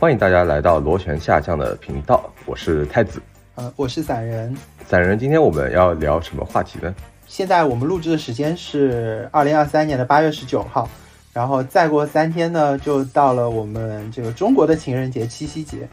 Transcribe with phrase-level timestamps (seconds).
[0.00, 3.20] 欢迎大家来到螺旋下降的频道，我是太子，
[3.56, 4.56] 呃，我是散人。
[4.86, 6.94] 散人，今天我们要聊什么话题呢？
[7.26, 10.88] 现在我们录制的时间是二零二三年的八月十九号，
[11.34, 15.86] 然后再过三天呢，就到了我们这个中国的情人节七夕节，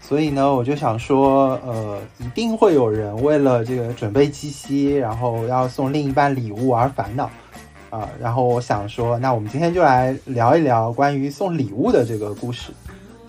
[0.00, 7.30] 所以呢，我就想说，呃，一定会有人为了这个准备七夕，然后要送另一半礼物而烦恼。
[7.90, 12.72] 啊，然后我想说，那我们今天就来聊一聊关于送礼物的这个故事。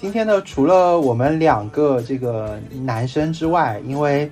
[0.03, 4.29] 今天呢，除了我们两个这个男生之外，因为，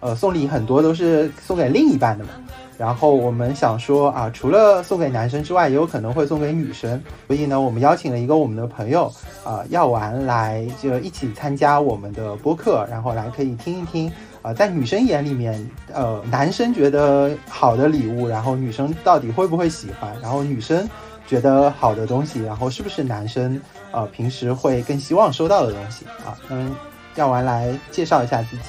[0.00, 2.30] 呃，送礼很多都是送给另一半的嘛。
[2.78, 6.98] 然后我们想说啊，除了送给男生之外，也有可能会送给女生。
[7.26, 9.12] 所以呢，我们邀请了一个我们的朋友
[9.44, 14.10] 啊，药丸来就一起参加我们的播客，然后来可以听一听。
[14.40, 20.10] 啊，在女生眼里面，呃，男生觉得好的礼物，然后女生到底会不会喜欢？
[20.22, 20.88] 然后女生
[21.26, 23.60] 觉得好的东西，然后是不是男生
[23.92, 26.36] 呃平时会更希望收到的东西啊？
[26.48, 26.74] 嗯，
[27.16, 28.64] 药丸来介绍一下自己。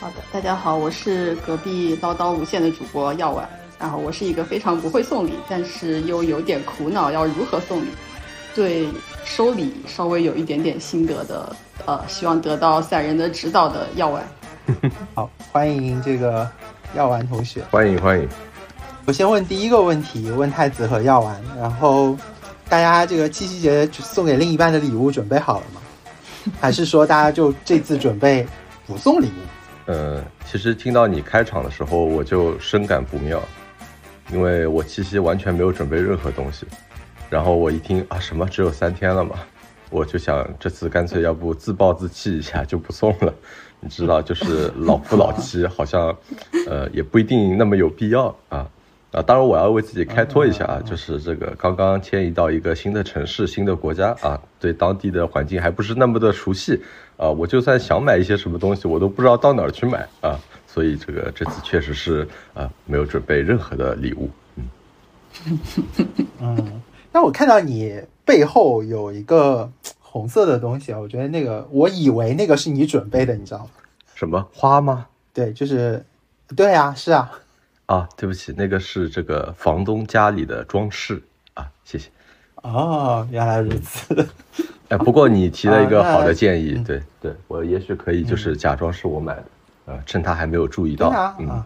[0.00, 3.48] 好的，大家好，我是隔壁唠叨无限的主播药丸。
[3.76, 7.88] 然后我是一个非常不会送礼，但是又有点苦恼要如何送礼，
[8.54, 8.88] 对
[9.24, 14.22] 收礼稍微有一点点心得的，呃，希望得到散人的指导的药丸。
[15.14, 16.48] 好，欢迎这个
[16.94, 18.26] 药丸同学，欢迎欢迎。
[19.04, 22.16] 我先问第一个问题，问太子和药丸，然后
[22.68, 25.80] 大家这个七夕节送给另一半的礼物准备好了吗？
[26.60, 28.46] 还是说大家就这次准备
[28.86, 29.90] 不送礼物？
[29.90, 33.42] 呃，其实听到你开场的时候，我就深感不妙，
[34.32, 36.66] 因为我七夕完全没有准备任何东西，
[37.30, 39.36] 然后我一听啊，什么只有三天了嘛，
[39.90, 43.32] 我就想这次干脆要不自暴自弃一下，就不送了。
[43.80, 46.16] 你知道，就是老夫老妻，好像，
[46.66, 48.66] 呃，也不一定那么有必要啊
[49.14, 49.22] 啊！
[49.22, 56.82] 当然，我要为自己开脱一下啊，就是这个刚刚迁移到一个新的城市、新的国家啊，对当地的环境还不是那么的熟悉
[57.16, 57.28] 啊。
[57.30, 60.38] 我就算想买一些什么东西，我都不知道到哪儿去买啊。
[60.66, 64.28] 所以这个这次确实是啊，没有准备任何的礼物。
[65.46, 65.58] 嗯
[66.40, 66.82] 嗯，
[67.12, 69.70] 那我看到你背后有一个。
[70.16, 73.70] 红色的东西啊，我觉得那个，我以为那个是你准备的，你知道吗？
[74.14, 75.08] 什么花吗？
[75.32, 76.04] 对，就是，
[76.54, 77.28] 对啊，是啊。
[77.86, 81.22] 啊，对不起，那个是这个房东家里的装饰
[81.54, 82.08] 啊，谢谢。
[82.62, 84.26] 哦，原来如此。
[84.88, 89.44] 哎，不过你提了一个好的建议，对对，我也许可以就是假装是我买的，
[89.86, 91.34] 呃，趁他还没有注意到。
[91.38, 91.62] 嗯，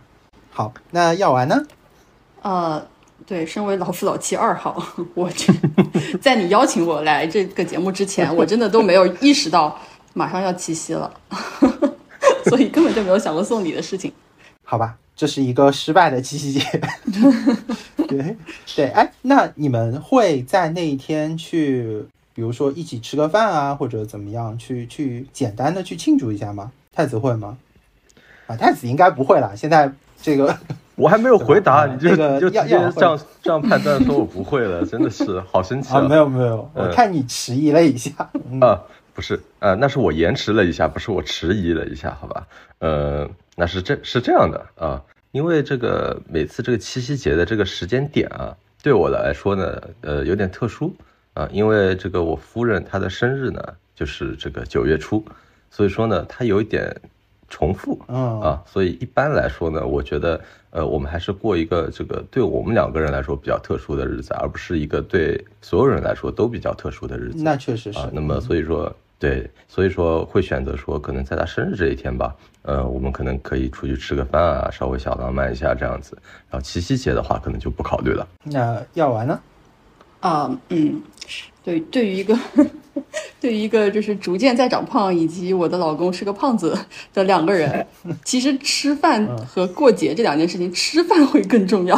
[0.50, 1.62] 好，那要完呢？
[2.42, 2.86] 呃。
[3.26, 5.28] 对，身为老夫老妻二号， 我
[6.18, 9.76] 在你邀请我来这个节目之前，我真的都没有意识到
[10.14, 11.12] 马上要七夕了，
[12.46, 14.10] 所以根本就没有想过送礼的事情。
[14.64, 16.80] 好吧，这是一个失败的七夕节。
[18.06, 18.36] 对
[18.76, 26.70] 对，哎，那你们会在那一天去，比如说一起吃个饭啊，或者怎么样，去去简单的去庆祝一下吗？
[26.92, 27.58] 太子会吗？
[28.46, 29.56] 啊，太子应该不会了。
[29.56, 29.92] 现在
[30.22, 30.56] 这个。
[30.94, 32.08] 我还没有回答，你就
[32.40, 36.00] 就直接这样这样判断说我不会了，真的是好生气 啊！
[36.00, 38.10] 没有没有，我看你迟疑了一下
[38.60, 38.82] 啊，
[39.18, 42.46] 不是呃，那是我延迟了一下，不是我迟疑了一下，好吧？
[42.78, 45.02] 呃，那是这是这样的啊，
[45.32, 50.94] 因为这个每次这个七夕节的这个时间点啊，对我来说呢，呃，有点特殊
[51.34, 53.60] 啊，因为这个我夫人她的生日呢
[53.92, 55.24] 就是这个九月初，
[55.68, 56.96] 所以说呢，她有一点。
[57.50, 67.42] 重复，嗯啊，所以一般来说呢，我觉得，呃，我们还是过一个这个对我们两个人来说比较特殊的日子，而不是一个对所有人来说都比较特殊的日子。
[67.42, 68.00] 那确实是。
[68.12, 76.16] 那么所以说，对，所以说会选择说，可能在他生日这一天吧，呃，我们可能可以出去吃个饭啊，稍微小浪漫一下这样子。
[76.48, 78.26] 然后七夕节的话，可能就不考虑了。
[78.44, 79.40] 那要玩呢？
[80.20, 81.02] 啊，嗯，
[81.64, 82.38] 对，对于一个。
[83.40, 86.76] 对于一个就是逐渐在长胖，以及我的老公是个胖子
[87.14, 87.86] 的两个人，
[88.24, 91.96] 其实吃饭和过节这两件事情，吃饭会更重要。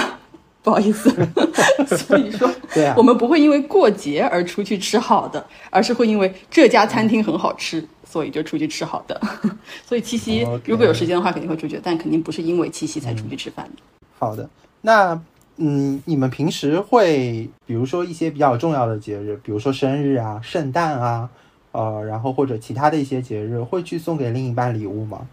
[0.65, 1.11] 不好意思，
[1.97, 9.21] 所以说，对啊，我们不会因为过节而出去吃好的，而是会因为这家餐厅很好吃，所以就出去吃好的。
[9.87, 13.83] 所以七夕如果有时间的话，肯定会出去，但肯定不是因为七夕才出去吃饭的。
[14.19, 14.49] 好的，
[14.83, 15.21] 那。
[15.63, 21.29] 嗯，你们平时会，比如说一些比较重要的节日，比如说生日啊、圣诞啊，
[21.73, 25.29] 呃，然后或者其他的一些节日，会去送给另一半礼物吗？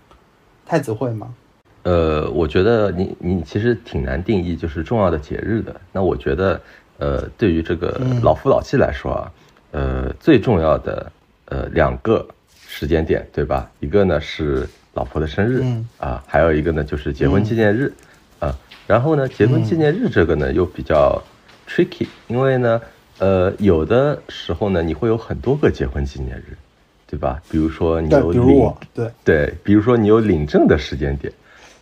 [0.66, 1.34] 太子会吗？
[1.88, 5.74] 呃，我觉得你你其实挺难定义就是重要的节日的。
[5.94, 6.60] 那我觉得，
[6.98, 9.32] 呃，对于这个老夫老妻来说啊，
[9.72, 11.10] 呃，最重要的
[11.46, 12.28] 呃两个
[12.68, 13.72] 时间点，对吧？
[13.80, 15.64] 一个呢是老婆的生日
[15.98, 17.90] 啊，还有一个呢就是结婚纪念日
[18.40, 18.54] 啊。
[18.86, 21.24] 然后呢，结婚纪念日这个呢又比较
[21.70, 22.82] tricky，因为呢，
[23.18, 26.58] 呃，有的时候呢你会有很多个结婚纪念日，
[27.10, 27.42] 对吧？
[27.50, 31.32] 比如说你，有领对，对，比如说你有领证的时间点，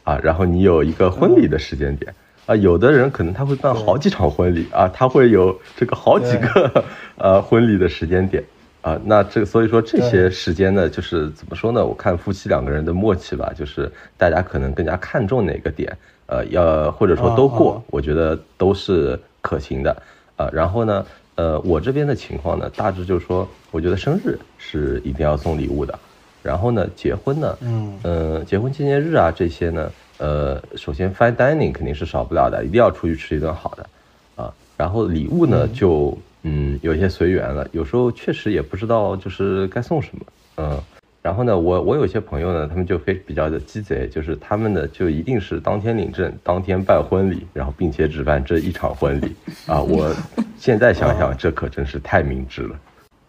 [0.05, 2.13] 啊，然后你有一个婚礼的时间点，
[2.45, 6.85] 啊，有的人可能他会办好几场婚礼啊，他会有这个好几个
[7.17, 8.43] 呃婚礼的时间点
[8.81, 11.83] 啊，那这所以说这些时间呢，就是怎么说呢？
[11.83, 15.97] 我看夫妻两个人的默契吧，就是大家可能更加看重哪个点，
[16.27, 19.97] 呃，要或者说都过，我觉得都是可行的，
[20.35, 21.03] 啊，然后呢，
[21.33, 25.97] 呃，我这边的情况呢，大致就是说，我觉得生日是一定要送礼物的。
[26.45, 27.97] 然后呢，结婚呢，嗯。
[28.03, 33.89] 呃，结婚纪念日啊这些呢，呃，首先 fine dining 肯定是少不了的，一定要出去吃一顿好的，
[34.35, 40.25] 啊，然后礼物呢就嗯有一些随缘了，有时候确实也不知道就是该送什么，
[40.57, 40.79] 嗯，
[41.23, 50.13] 然后呢，我我有些朋友呢，他们就非比较的鸡贼，就是他们呢就一定是当天领证，当天办婚礼，然后并且只办这一场婚礼啊， 我
[50.59, 52.79] 现在想想，这可真是太明智了。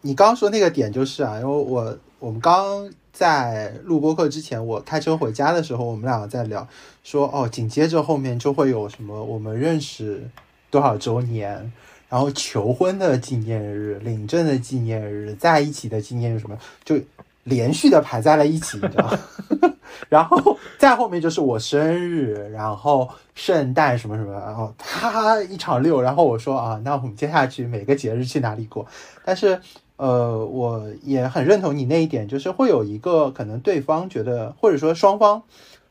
[0.03, 6.69] 你刚刚说那个点就是啊，因为我我们刚在录播课之前，我开车回家的时候，我们两个在聊，
[7.03, 10.29] 说哦，紧接着后面就会有什么我们认识
[10.71, 11.73] 多少周年，
[12.11, 17.01] 然后求婚的纪念日、领证的纪念日、在一起的纪念日什么，就
[17.45, 19.19] 连续的排在了一起，你知道吗？
[20.11, 28.87] 然后再后面就是我生日，然后圣诞什么什么，然后啪一场六，然后我说啊，那我们接下去每个节日去哪里过？
[29.25, 29.59] 但是
[29.97, 35.43] 呃，我也很认同你那一点，就是会有一个可能对方觉得，或者说双方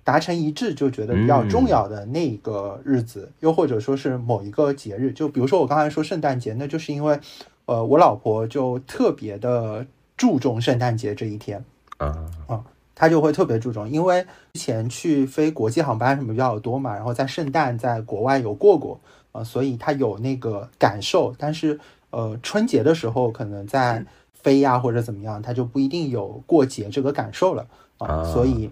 [0.03, 7.19] 达成一致，就觉得比较重要的那一个日子，又或者说是某一个节日，就比如说我刚才说圣诞节，那就是因为
[7.65, 9.85] 呃，我老婆就特别的
[10.15, 11.65] 注重圣诞节这一天。
[11.97, 12.63] 啊，
[12.93, 18.99] 她就会特别注重，因为之前去飞国际航班什么比较多嘛，然后在圣诞在国外有过过，
[19.31, 21.33] 呃，所以他有那个感受。
[21.37, 21.79] 但是
[22.15, 27.67] 呃，春节的时候可能在飞呀或者怎么样，他就不一定有过节这个感受了
[27.97, 28.69] 啊、啊所以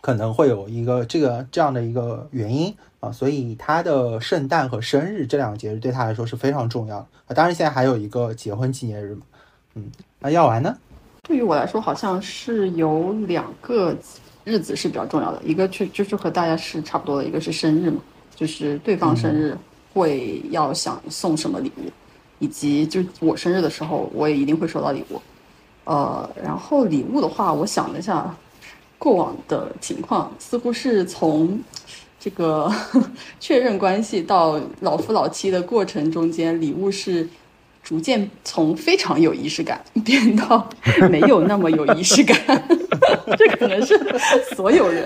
[0.00, 7.06] 可能会有一个这个这样的一个原因啊、所以他的圣诞和生日这两个节日对他来说是非常重要的。
[7.26, 9.22] 啊、当然现在还有一个结婚纪念日嘛，
[9.74, 10.76] 嗯，那药丸呢？
[11.22, 13.94] 对于我来说，好像是有两个
[14.44, 18.00] 日子是比较重要的，一个就就是和大家是差不多的，一个是生日嘛，
[18.34, 19.56] 就是对方生日
[19.92, 21.90] 会要想送什么礼物，
[22.38, 25.20] 以及就是我生日的时候，我也一定会收到礼物。
[25.84, 28.34] 呃，然后礼物的话，我想了一下，
[28.98, 31.60] 过往的情况似乎是从
[32.18, 32.70] 这个
[33.38, 37.28] 确认关系到老夫老妻的过程中间，礼物是
[37.84, 40.68] 逐渐从非常有仪式感变到
[41.08, 42.36] 没有那么有仪式感，
[43.38, 43.96] 这可能是
[44.56, 45.04] 所有人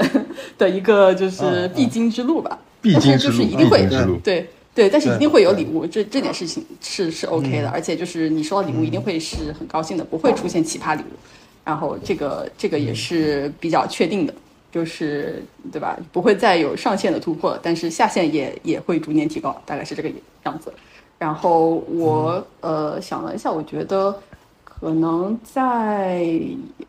[0.56, 2.58] 的一个就是必经之路吧。
[2.80, 3.86] 必经之路， 就是一定会。
[4.24, 11.16] 对对，但是一定会有礼物，这这点事情是是 OK 的，而且就是你收到礼物一定会是很高兴的，不会出现奇葩礼物。
[11.64, 14.34] 然后这个这个也是比较确定的，
[14.72, 15.98] 就是对吧？
[16.12, 20.10] 不会再有上限的突破，但是下限也也会逐年提高，大概是这个
[20.44, 20.72] 样子。
[21.18, 24.16] 然后我呃想了一下，我觉得
[24.64, 26.30] 可能在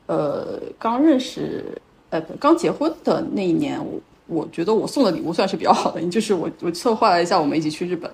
[0.06, 1.66] 呃刚认识
[2.12, 4.00] 呃刚结婚的那一年，我
[4.32, 8.10] 我觉得我送的礼物算是比较好的，就是我 我策划了一下我们一起去日本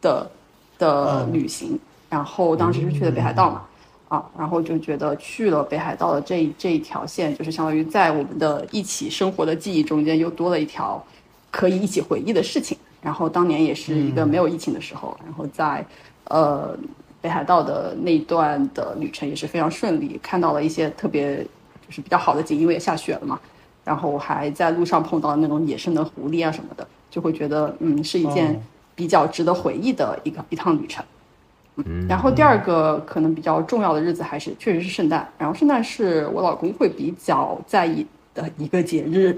[0.00, 0.30] 的
[0.78, 1.78] 的旅行，
[2.10, 3.62] 然后当时是去的北海道嘛。
[4.06, 11.02] 啊，然后就觉得去了北海道的这这一条线，就是相当于在我们的一起生活的记忆中间又多了一条
[11.50, 12.76] 可以一起回忆的事情。
[13.00, 15.84] 然后当年也是一个没有疫情的时候，然后在
[16.24, 16.76] 呃
[17.20, 23.40] 北海道的那一段的旅程也是非常顺利，看到了一些特别就是比较好的景，因为也下雪了嘛。
[23.84, 28.60] 然后我还在路上碰到那种野生的狐狸啊什么的，就会觉得嗯是一件
[28.94, 31.04] 比较值得回忆的一个、一趟旅程。
[31.76, 39.36] 嗯然后第二个可能比较重要的日子还是确实是圣诞，然后圣诞是我老公会比较在意的一个节日，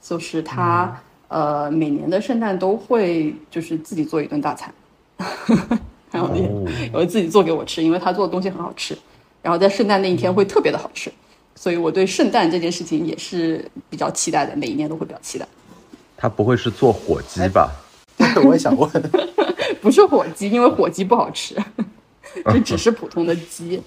[0.00, 0.98] 就是他、
[1.28, 4.72] 呃每年的圣诞都会就是自己做一顿大餐，
[6.10, 6.64] 然后也哦。
[6.80, 8.96] 也会自己做给我吃，因为他做的东西很好吃，
[9.42, 11.12] 然后在圣诞那一天会特别的好吃，
[11.54, 15.46] 所以我对圣诞这件事情也是比较期待的，每一年都会比较期待。
[16.16, 17.70] 他不会是做火鸡吧？
[18.16, 18.90] 对， 我也想问。
[19.80, 21.56] 不是火鸡，因为火鸡不好吃，
[22.52, 23.82] 就只是普通的鸡。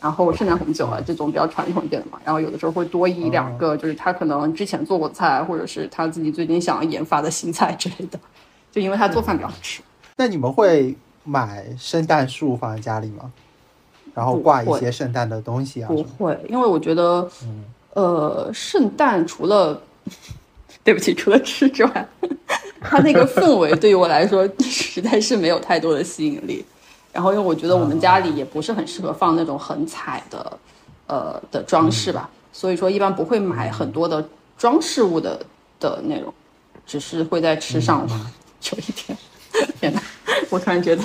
[0.00, 2.18] 然后圣诞红酒啊，这种比较传统一点的嘛。
[2.24, 8.18] 然后有的时候会多一两个，就是他可能之前做过菜，或者是他自己最近想要研发的新菜之类的。
[8.70, 9.80] 就因为他做饭比较好吃，
[10.16, 10.94] 那你们会
[11.24, 13.32] 买圣诞树放在家里吗？
[14.16, 15.88] 然后挂一些圣诞的东西啊？
[15.88, 17.28] 不会，因为我觉得，
[17.92, 19.78] 呃，圣诞除了，
[20.82, 22.08] 对不起，除了吃之外，
[22.80, 26.64] 它那个氛围对于我来说 实在是没有太多的吸引力。
[27.12, 30.58] 然后，因为我觉得我们家里也不是很适合放那种很彩的，
[31.08, 35.38] 呃的装饰吧，所以说一般不会买很多的装饰物的
[35.78, 36.32] 的内容，
[36.86, 39.18] 只是会在吃上有一点。
[39.78, 40.02] 天哪，
[40.48, 41.02] 我突然觉得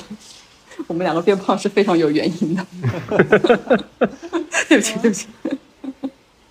[0.88, 2.66] 我们两个变胖是非常有原因的。
[4.70, 5.28] 对不起，对不起。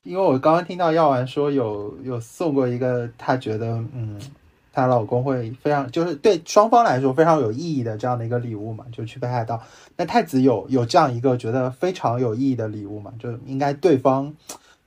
[0.02, 4.20] 因为我刚刚听到药丸说有有送过一个，她觉得嗯，
[4.72, 9.62] 她老公会非常就是对双方来说非常有意义的这样的一个礼物嘛，就去北海道。
[9.96, 14.34] 那太子有有这样一个觉得非常有意义的礼物嘛，就应该对方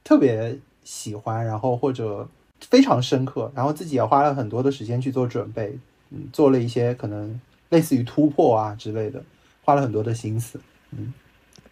[0.04, 2.28] 特别喜欢，然后或者
[2.60, 5.78] 非常深刻，然后自己也花了很多的时间去做准备，
[6.10, 7.40] 嗯，做了一些可能
[7.74, 9.22] 类似于突破啊之类的，
[9.64, 10.60] 花了很多的心思，
[10.92, 11.12] 嗯，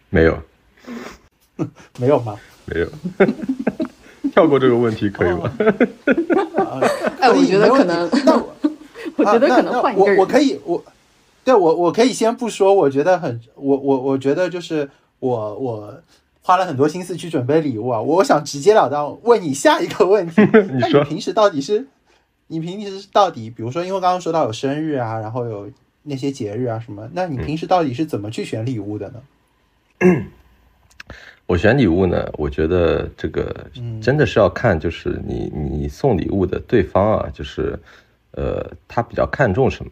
[0.10, 0.38] 没有，
[2.00, 2.36] 没有吗？
[2.66, 2.90] 没有，
[4.34, 5.54] 跳过这个问题可以吗？
[7.20, 8.36] 哎，我觉得可能，那
[9.16, 10.84] 我 觉得可能换一个人，我我可以，我
[11.44, 14.90] 对我我可以先不说，我觉得很，我我我觉得就是
[15.20, 16.02] 我我
[16.42, 20.42] 花了很多心思去准备礼物啊，我想直截了当问你下一个问题，
[20.74, 21.04] 你说。
[21.04, 21.86] 你平时到底是，
[22.48, 25.70] 你平时到底，比如说，因为刚刚说到有生日啊，然后有
[26.04, 29.22] 那些节日啊什么，那你平时到底是怎么去选礼物的呢？
[31.48, 33.54] 我选礼物呢，我觉得这个
[34.02, 37.78] 真的是要看，就是你你送礼物的对方啊，就是
[38.32, 39.92] 呃，他比较看重什么，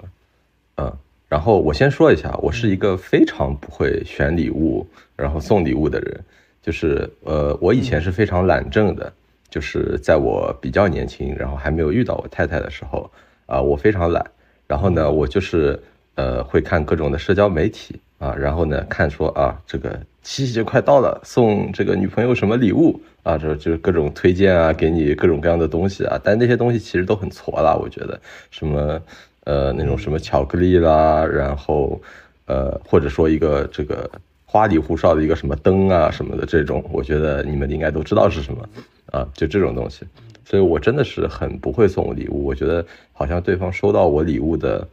[0.78, 0.98] 嗯，
[1.28, 4.88] 然后我先说一下，我是一个非常不会选礼物，
[5.18, 6.24] 然后送礼物的人，
[6.62, 9.12] 就是呃，我以前是非常懒政的，
[9.50, 13.12] 就是在我比较年轻，然后还没有遇到我太太的时候
[13.48, 14.26] 啊，我非常懒，
[14.66, 15.78] 然后呢，我就是
[16.20, 19.98] 呃，会看各种的社交媒体啊，然后呢，看说啊，这个。
[20.22, 23.38] 七夕节快到了，送这个女朋友什么礼物啊？
[23.38, 26.20] 这就是各种推荐啊，给你各种各样的东西啊。
[26.22, 28.20] 但那些东西其实都很挫啦，我觉得
[28.52, 29.02] 什么
[29.46, 32.00] 呃那种什么巧克力啦，然后
[32.48, 34.12] 呃或者说一个这个
[34.46, 38.68] 花里胡哨的一个什么灯啊什么的这种，我觉得你们应该都知道是什么
[39.10, 40.06] 啊，就这种东西。
[40.44, 44.86] 所以我真的是很不会送礼物，我觉得好像对方收到我礼物的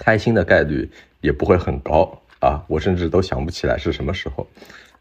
[0.00, 0.90] 开心的概率
[1.20, 2.16] 也不会很高。
[2.40, 4.48] 啊，我甚至都想不起来是什么时候，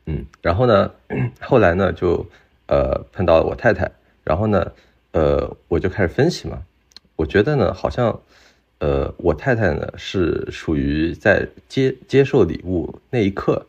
[0.07, 0.91] 嗯，然后呢，
[1.39, 2.29] 后来呢，就
[2.67, 3.89] 呃碰到了我太太，
[4.25, 4.69] 然后呢，
[5.13, 6.61] 呃，我就开始分析嘛，
[7.15, 8.19] 我觉得呢，好像，
[8.79, 13.65] 呃，我太太呢是属于在接接受礼物那一刻，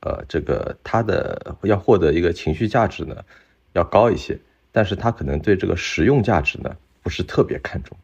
[0.00, 3.14] 呃，这个她的要获得一个情绪价值呢
[3.74, 4.36] 要高一些，
[4.72, 7.96] 但是她可能对这个实用价值呢不是特别看重，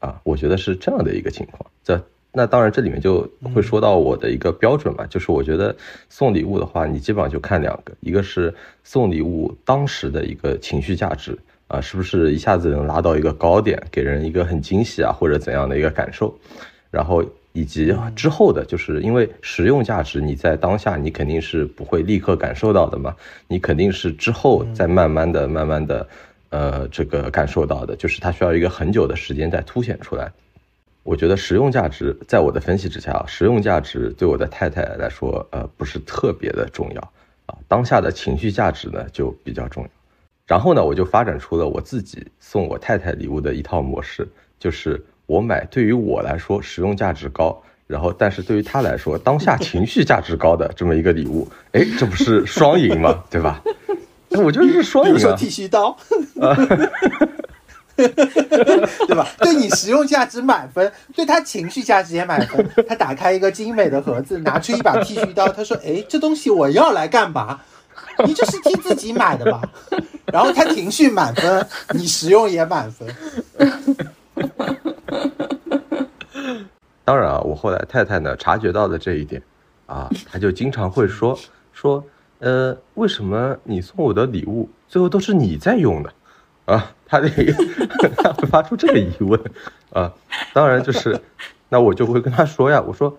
[0.00, 2.02] 啊，我觉得是这样的一个情况，这。
[2.32, 5.74] 那当然，这里面就会说到我的一个标准嘛，就是我觉得
[6.08, 8.54] 送礼物的话，你基本上就看两个，一个是
[8.84, 16.32] 送礼物当时的一个情绪价值啊，是不是一下子能拉到一个高点，给人一个很惊喜啊或者怎样的一个感受，
[16.92, 17.20] 然后
[17.52, 23.12] 以及之后的，就是因为实用价值，你在当下你肯定是不会立刻感受到的嘛，
[23.48, 26.06] 你肯定是之后再慢慢的、慢慢的，
[26.50, 30.30] 呃，这个感受到的，就是它需要一个很久的时间再凸显出来。
[31.02, 37.00] 我觉得实用价值，在我的分析之下，实用价值对我的太太来说，呃，不是特别的重要
[37.46, 37.56] 啊。
[37.66, 39.88] 当下的情绪价值呢，就比较重要。
[40.46, 44.28] 然后呢，我就发展出了我自己送我太太礼物的一套模式，
[44.58, 53.24] 就是我买对于我来说实用价值高，然后但是对于她来说当下情绪价值高的这么一个礼物，哎，这不是双赢吗？
[53.30, 53.62] 对吧？
[54.38, 55.34] 我觉得是说，你说。
[55.36, 55.96] 剃须刀。
[57.96, 59.28] 对吧？
[59.40, 62.66] 对你实用价值满分，对他情绪价值也满分。
[62.88, 67.60] 他打开一个精美的盒子，拿出一把剃须刀，他说：“哎，这东西我要来干嘛？
[68.24, 69.60] 你这是替自己买的吧？”
[70.32, 73.06] 然后他情绪满分，你实用也满分。
[77.04, 79.42] 当然啊，我后来太太呢察觉到了这一点，
[79.84, 81.38] 啊，他就经常会说
[81.74, 82.02] 说，
[82.40, 86.12] 呃，为什么你送我的礼物最后都是你在用的？
[86.66, 87.52] 啊，他这个
[88.16, 89.40] 他会发出这个疑问，
[89.92, 90.12] 啊，
[90.52, 91.20] 当然就是，
[91.68, 93.16] 那我就会跟他说呀，我说，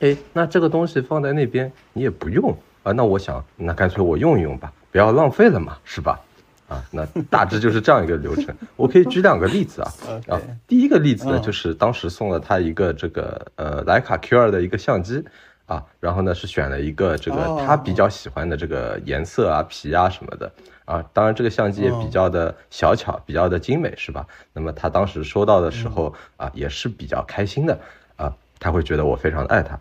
[0.00, 6.20] 哎，那这个东西放在那边你也不用啊，那我想那干脆我用一用吧，不要浪费了嘛，是吧？
[6.68, 8.54] 啊，那大致就是这样一个流程。
[8.76, 9.92] 我可以举两个例子啊，
[10.28, 15.24] 啊，第一个例子呢，就是当时送了他一个这个呃徕卡 Q 二的一个相机
[15.66, 20.52] 啊，然后呢是选了一个这个他比较喜欢的这个颜色啊、皮啊什么的。
[20.84, 24.26] 啊，当然这个相机也比较的小巧，比较的精美，是吧？
[24.52, 27.80] 那么他当时收到的时候啊，也是比较开心的
[28.16, 29.80] 啊，他会觉得我非常的爱他。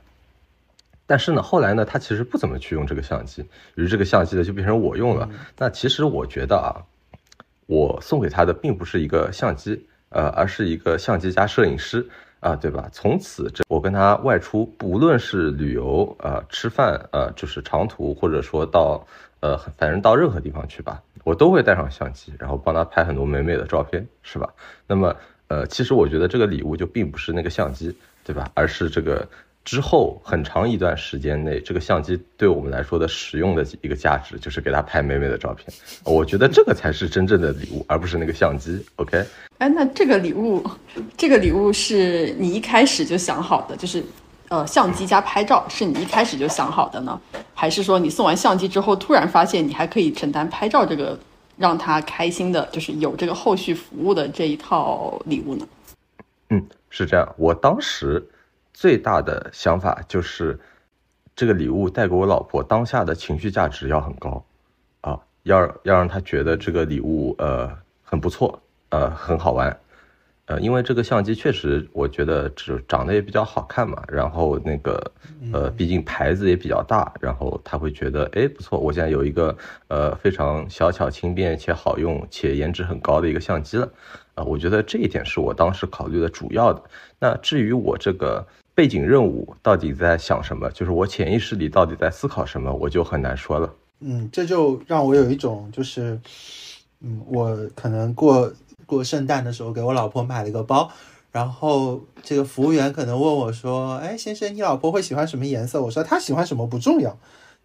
[1.05, 5.29] 但是呢，后来呢，他其实不怎么去用这个相机，于是这个相机呢就变成我用了。
[5.57, 6.71] 那其实我觉得啊，
[7.65, 12.07] 我送给他的并不是一个相机，呃，而是一个相机加摄影师
[12.43, 12.89] 啊，对吧？
[12.91, 19.07] 从此这我跟他外出，不论是旅游啊、吃饭啊，就是长途，或者说到
[19.39, 24.53] 呃，反正到任何地方去吧，我都会带上相机，然后帮他拍很多美美的照片，是吧？
[24.85, 25.15] 那么
[25.47, 27.95] 呃，其实我觉得这个礼物就并不是那个相机，
[28.25, 28.51] 对吧？
[28.53, 29.27] 而是这个。
[29.65, 35.67] 之后很长一段时间内，这个相机对我们来说的实用的一个价值，就是给他拍美美的照片。
[36.03, 38.83] 我觉得这个才是真正的礼物，而不是那个相机。
[38.97, 39.25] OK？
[39.59, 40.61] 哎，那这个礼物，
[41.15, 44.03] 这个礼物是你一开始就想好的，就是
[44.49, 47.19] 呃，相机加拍照是你一开始就想好的呢，
[47.53, 51.17] 还是说你送完相机之后，突然发现你还可以承担拍照这个
[51.55, 55.65] 让他开心的，就是有这个后续服务的这一套礼物呢？
[56.49, 57.33] 嗯，是这样。
[57.37, 58.21] 我当时。
[58.73, 60.59] 最大的想法就是，
[61.35, 64.43] 这个礼物带给我老婆当下的情绪价值要很高，
[65.01, 67.71] 啊，要要让她觉得这个礼物呃
[68.03, 69.79] 很不错，呃很好玩，
[70.45, 75.11] 呃，因为这个相机确实我觉得只长得也比较好看嘛，然后那个
[75.53, 79.55] 呃毕竟牌子也比较大，然后她会觉得哎不错，我现在有一个
[79.87, 83.87] 呃非常小巧轻便且好用且颜值很高的一个相机了，
[84.35, 86.81] 啊，我觉得这一点是我当时考虑的主要的。
[87.19, 88.45] 那至于我这个。
[88.75, 90.69] 背景任务到底在想什么？
[90.71, 93.73] 就是我潜意识里到底在思考什么，我就很难说了。
[93.99, 96.19] 嗯，这就让我有一种就是，
[97.01, 98.51] 嗯，我可能过
[98.85, 100.91] 过圣诞的时候给我老婆买了一个包，
[101.31, 107.17] 然后这个服务员可能问我说：“哎，先生，你老婆会喜欢什么颜色？”我说：“她喜欢什么不重要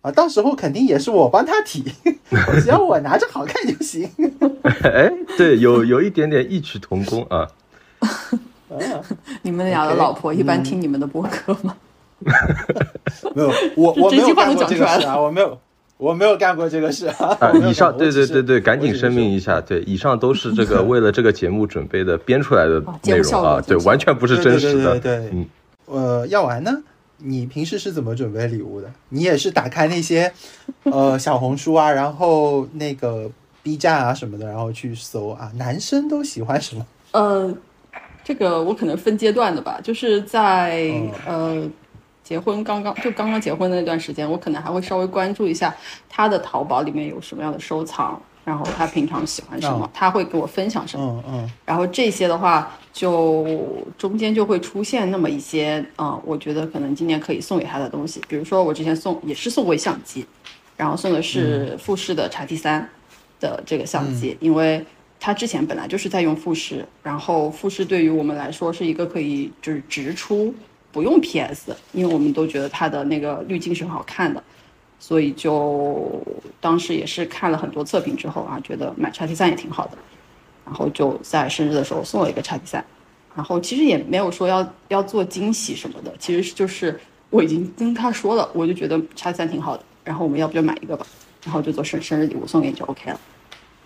[0.03, 1.83] 啊，到时候肯定也是我帮她提，
[2.62, 4.09] 只要我拿着好看就行。
[4.85, 7.49] ”哎，对，有有一点点异曲同工啊。
[9.42, 11.76] 你们俩的老婆一般听你们的播客吗？
[13.34, 15.56] 没有，我我没有干过这个事啊，我没有，
[15.96, 17.38] 我没有干过这个事啊。
[17.64, 24.98] 以上，对对对对，赶紧声明一下，对，以上都是这个为了这个节目准备的编出来的内容啊，对，完全不是真实的。
[24.98, 25.46] 对，嗯，
[25.87, 26.72] 呃，药丸呢？
[27.18, 28.90] 你平时是怎么准备礼物的？
[29.10, 30.32] 你也是打开那些
[30.84, 33.31] 呃小红书啊，然后那个
[33.62, 36.85] B 站啊什么的，然后去搜啊，男生都喜欢什么？
[37.12, 37.54] 呃。
[38.29, 40.93] 这个我可能分阶段的吧，就是在
[41.27, 41.67] 呃
[42.23, 45.75] 结婚刚刚就刚刚结婚的那段时间，我可能还会稍微关注一下
[46.11, 60.27] 他的淘宝里面有什么样的收藏，然后他平常喜欢什么，他会给我分享什么，嗯嗯，然后这些的话就中间就会出现那么一些啊，我觉得可能今年可以送给他的东西，比如说我之前送也是送过相机，
[60.77, 62.91] 然后送的是富士的 X T 三
[63.41, 64.85] 的这个相机，因为。
[65.20, 70.54] 他之前本来就是在用富士，然后富士对于我们来说是一个可以就是直出
[70.92, 74.42] 不用 PS，因为我们都觉得它的那个滤镜是很好看的，
[74.98, 76.22] 所以就
[76.61, 79.98] 当时也是看了很多测评之后啊，觉得买叉 T 三也挺好的，
[80.64, 82.85] 然后就在生日的时候送了一个叉 T 三，
[83.35, 86.98] 然后其实也没有说要要做惊喜什么的，其实就是
[87.31, 91.04] 我已经跟他说了，我就觉得叉 T 三挺好的，然后我们要不就买一个吧，
[91.44, 93.20] 然后就做生生日礼物送给你就 OK 了。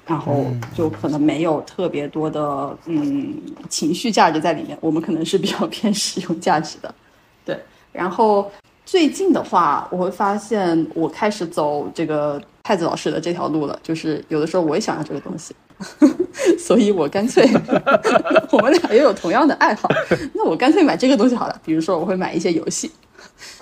[0.05, 3.35] 然后就可能没有特别多的嗯
[3.69, 6.93] 情绪价值在里面，我们可能是比较偏实用价值的，
[7.45, 7.59] 对。
[7.93, 8.51] 然后
[8.85, 15.55] 最近的话，我会发现我开始走这个太子老师的这条路了，就是有的时候我也想要这个东西，
[16.59, 17.49] 所以我干脆
[18.51, 19.89] 我们俩也有同样的爱好，
[20.35, 21.61] 那我干脆买这个东西好了。
[21.65, 22.91] 比如说我会买一些游戏，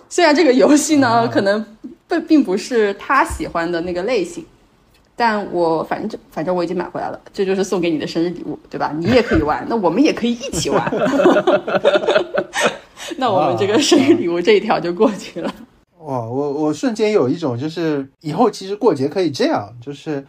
[0.08, 1.64] 虽然这个游戏呢可能
[2.08, 4.44] 并并不是他喜欢的那个类型。
[5.20, 8.90] 但我反正反正我已经买回来了，这就是送给你的生日礼物，对吧？
[8.96, 10.90] 你也可以玩， 那我们也可以一起玩。
[13.18, 15.54] 那我们这个生日礼物这一条就过去了。
[15.98, 20.24] 哇，我我瞬间有一种就是以后其实过节可以这样，就是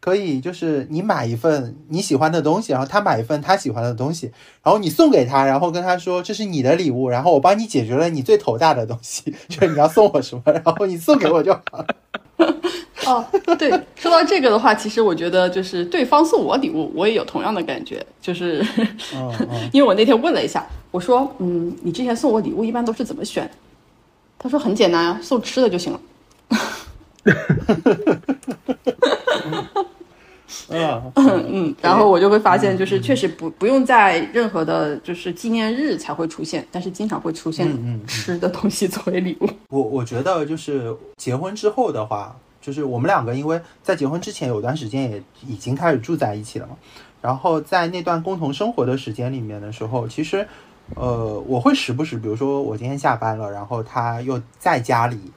[0.00, 4.30] 可以就是你买一份你喜欢的东西，然后他买一份他喜欢的东西，
[4.62, 11.86] 然后你送给他，然后跟他说这是你的礼物，然后我帮你解决了你最头大的东西，就是你要送我什么，然后你送给我就好了。
[13.04, 13.22] 哦，
[13.58, 18.64] 对，说到这个的话，其实我觉得就是对方送我礼物，我也有同样的感觉，就是，
[19.70, 23.48] 因为我那天问了一下，我说，嗯，你之前送我礼物一般都是怎么选？
[24.38, 26.00] 他说很简单啊，送吃的就行了。
[30.70, 31.12] 嗯
[31.48, 37.68] 嗯，然后我就会发现，就是确实不不用在任何的，就是纪念日才会出现，但是经常会出现
[38.06, 39.48] 吃的东西作为礼物。
[39.68, 42.34] 我我觉得就是结婚之后的话。
[42.66, 46.76] 就是我们两个，因为在结婚之前有段时间也已经开始住在一起了嘛。
[47.22, 50.48] 然后在那段共同生活的时间里面的时候，其实，
[50.96, 55.30] 呃，我会时不时，比如说我今天下班了，然后他又在家里，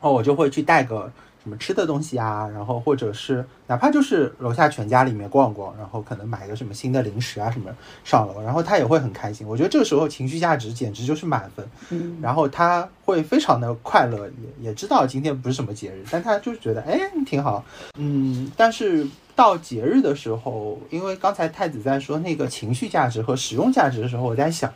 [0.00, 7.70] 哦，我就会去带个什么吃的东西啊，然后或者是哪怕就是楼下全家里面逛逛，然后可能买个什么新的零食啊什么
[8.04, 9.46] 上楼，然后他也会很开心。
[9.46, 14.26] 我觉得这个时候情绪价值简直就是满分，嗯，然后他会非常的快乐，
[14.60, 17.64] 也也知道今天不是什么节日，但他就是觉得哎挺好，
[17.96, 24.70] 嗯，但是到节日的时候，因为刚才太子在说那个情绪价值和使用价值的时候，我在想。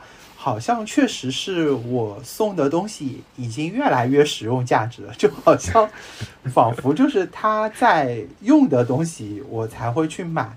[0.44, 5.88] 好像确实是我送的东西已经越来越实用价值了，就好像
[6.52, 10.54] 仿佛就是他在用的东西，我才会去买，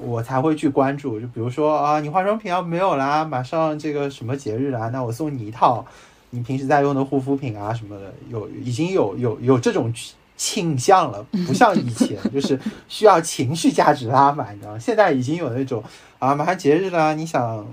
[0.00, 1.20] 我才会去关注。
[1.20, 5.86] 就比如说啊，你化妆品要没有啦，马上这个什么节日啦，那我送你一套
[6.30, 9.94] 你平时在用的护肤品啊什么的，有已经有有有这种
[10.36, 12.58] 倾向了，不像以前就是
[12.88, 14.78] 需要情绪价值拉满，你知道吗？
[14.80, 15.80] 现在已经有那种
[16.18, 17.64] 啊，马上节日了，你想。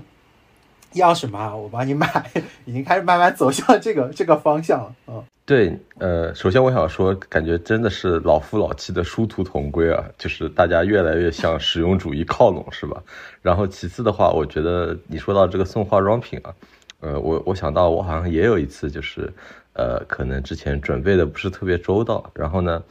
[0.94, 2.08] 要什么我帮你买，
[2.64, 4.94] 已经开始慢慢走向这个 这个方向了。
[5.06, 13.02] 嗯，对，呃，首先我想说，感觉真的是老夫老妻的殊途同归啊，就是大家越来越向实用主义靠拢，是吧？
[13.42, 16.54] 然后其次的话，我觉得你说到这个送化妆品啊，
[17.00, 19.32] 呃，我我想到我好像也有一次，就是
[19.74, 22.82] 呃，可能之前准备的不是特别周到，然后呢，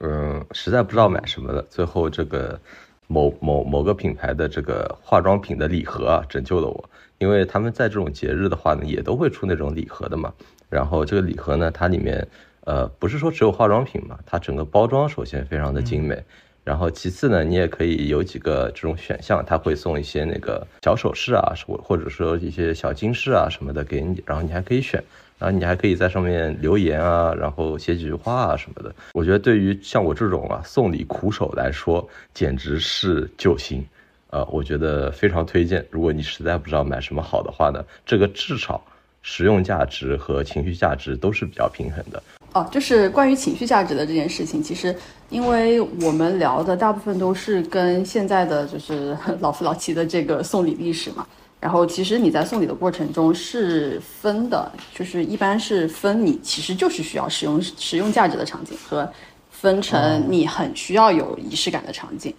[0.00, 2.58] 嗯，实在不知道买什么了，最后这个
[3.06, 6.90] 某某某个品牌的这个化妆品的礼盒啊，拯救了我。
[7.18, 10.32] 因为他们在这种节日的话呢，也都会出那种礼盒的嘛。
[10.68, 12.26] 然后这个礼盒呢，它里面，
[12.64, 16.20] 呃，不是说只有化妆品嘛，它整个包装首先非常的精美，
[16.64, 25.02] 然后其次呢，你也可以有几个这种选项，它会送一些那个小首饰啊，或或者说一些小金饰啊什么的给你，然后你还可以选，
[25.38, 28.92] 然后你还可以在上面留言啊，然后写几句话啊什么的。
[29.14, 33.86] 我觉得对于像我这种啊送礼苦手来说，简直是救星。
[34.30, 35.86] 呃，我觉得非常推荐。
[35.90, 38.80] 如果你实在不知道买什么好的话呢，这个至少
[39.22, 42.22] 实用价值和情绪价值都是比较平衡的。
[42.52, 44.94] 哦，就是关于情绪价值的这件事情，其实
[45.28, 51.26] 因为我们聊的大部分都是跟现在的就是 老夫老妻的这个送礼历史嘛。
[51.58, 59.10] 然后其实你在送礼的过程中是分的，就是一般是分你其实就是需要使用实用价值的场景和
[59.50, 62.32] 分成你很需要有仪式感的场景。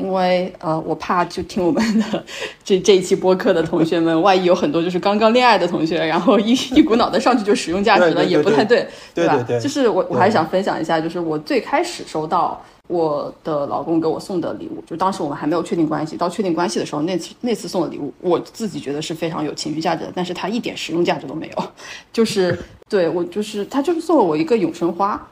[0.00, 2.24] 因为呃，我怕就听我们的
[2.64, 9.44] 这这一期播客的同学们，万一有很多就是刚刚恋爱的同学，然后一一股脑的上去就使用价值了，也不太对，对吧？
[9.60, 21.64] 就是我我还想分享一下，就是我最开始收到我的老公给我送的礼物，就当时我们还没有确定关系，到确定关系的时候，那次那次送的礼物，我自己觉得是非常有情绪价值的，但是他一点实用价值都没有，
[22.12, 22.58] 就是
[22.88, 25.28] 对我就是他就是送了我一个永生花。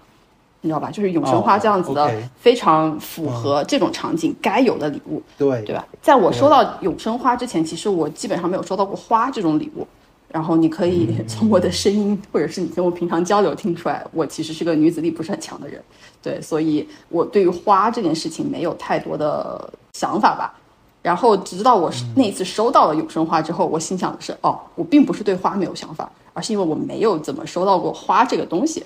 [0.60, 0.90] 你知道吧？
[0.90, 5.86] 就是永生花这样子的，非常符合这种场景该有的礼物，对对吧？
[6.02, 9.86] 在我收到永生花之前，其实我基本上没有收到过花这种礼物。
[10.30, 15.82] 然后你可以 从我的声音，或者是你跟我平常交流听出来，我其实是个女子力不是很强的人，
[16.22, 20.52] 对，所以我对于花这件事情没有太多的想法吧。
[21.00, 28.84] 然后直到我那一次收到了永生花之后，我心想的是，哦，我并不是对花没有想法，而是因为我没有怎么收到过花这个东西。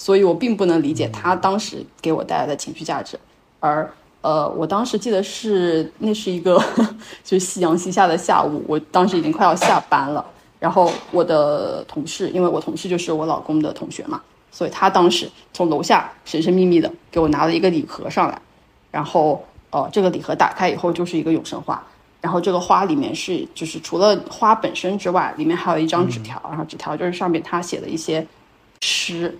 [0.00, 3.20] 所以我并不能理解他当时给我带来的情绪价值，
[3.58, 6.56] 而呃，我当时记得是那是一个
[7.22, 10.24] 就是夕阳西下的下午，我当时已经快要下班了，
[10.58, 18.40] 然后我的同事，因为我同事就是我老公的同学嘛，所以他当时从楼下神神秘秘的给我拿了一个礼盒上来，
[18.90, 21.86] 然后呃，这个礼盒打开以后就是一个永生花，
[22.22, 28.26] 然后这个花里面是就是除了花本身之外，里面还有一张纸条，然后纸条就是上面他写的一些
[28.80, 29.38] 诗。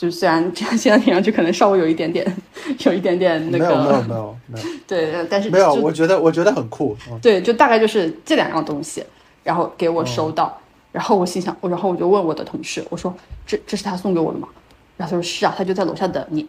[0.00, 2.24] 就虽然这样现在听上去可能稍微有一点点，
[2.86, 6.96] 有一点点那个没有没有没有没有 对，但是没有，我觉得我觉得很酷。
[7.20, 9.04] 对，就大概就是这两样东西，
[9.44, 10.58] 然后给我收到，
[10.90, 13.14] 然后我心想，然后我就问我的同事，我说
[13.46, 14.48] 这这是他送给我的吗？
[14.96, 16.48] 然后他说是啊，他就在楼下等你。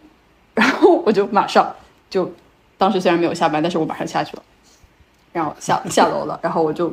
[0.54, 1.70] 然后我就马上
[2.08, 2.32] 就，
[2.78, 4.42] 当时虽然没有下班，但是我马上下去了，
[5.30, 6.90] 然后下下楼了， 然后我就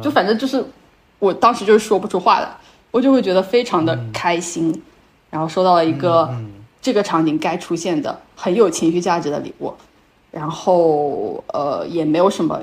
[0.00, 0.64] 就反正就是
[1.18, 2.48] 我当时就是说不出话来，
[2.92, 4.80] 我就会觉得非常的开心。
[5.30, 6.28] 然后收到了一个
[6.82, 9.72] 这个场景该出现的很有情绪价值的礼物，
[10.30, 12.60] 然后呃也没有什么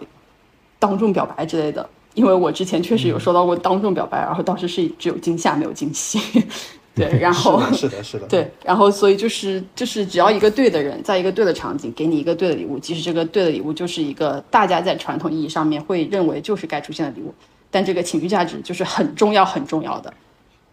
[0.79, 6.19] 当众表白之类的，因为我之前确实有收到过当众表白，然后当时是只有惊吓没有惊喜，
[6.93, 17.33] 对， 然后是的是的， 对，然后所以就是就是只要一个对的人，在一个对的场景给你一个对的礼物，即使这个对的礼物就是一个大家在传统意义上面会认为就是该出现的礼物，
[17.69, 20.11] 但这个情绪价值就是很重要很重要的。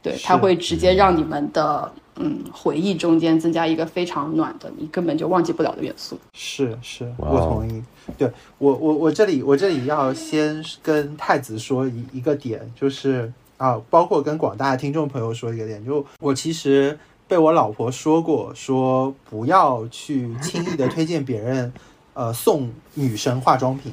[0.04, 6.18] 对，它会直接让你们的嗯回忆中间增加一个非常暖的，你根本就忘记不了的元素。
[6.34, 7.82] 是是，我同意。
[8.18, 21.72] 对我我我这里我这里要先跟太子说一一个点，就是啊，包括跟广大的听众朋友说一个点，就我其实被我老婆说过，说不要去轻易的推荐别人，
[22.12, 23.90] 呃，送女生化妆品，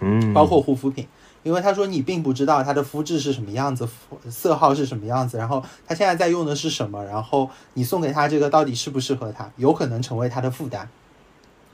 [0.00, 1.06] 嗯，包括护肤品，
[1.46, 3.88] 因为他说你并不知道他的肤质是什么样子，
[4.28, 10.88] 色号是什么样子，然后他现在在用的是什么，然后你送给他这个到底适不适合他，有可能成为他的负担。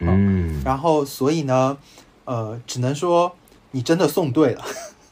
[0.00, 1.78] 嗯，然后所以呢，
[2.26, 3.34] 呃，只能说
[3.70, 4.62] 你真的送对了，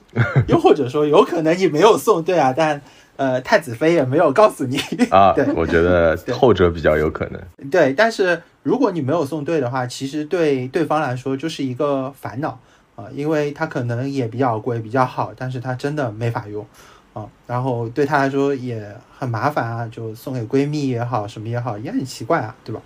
[0.47, 2.83] 又或者说有可能你没有送对啊，但
[3.17, 4.77] 呃，太子妃也没有告诉你
[5.11, 7.71] 啊对，我觉得后者比较有可能。
[7.71, 12.59] 对，但是如果你没有送对的话，其实对对方来说就是一个烦恼
[13.01, 16.65] 啊、因为它可能也比较贵，比较好，但是它真的没法用
[17.13, 22.81] 啊、然后对她来说也很麻烦啊，就送给闺蜜也好，什么也好，也很奇怪啊，对吧？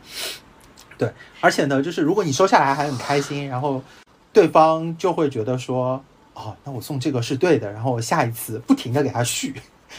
[0.96, 3.82] 对，而且呢，就是如果你收下来还很开心，然后
[4.32, 9.54] 对方就会觉得说，哦，那我送这个是对的，然后我下一次不停的给他续。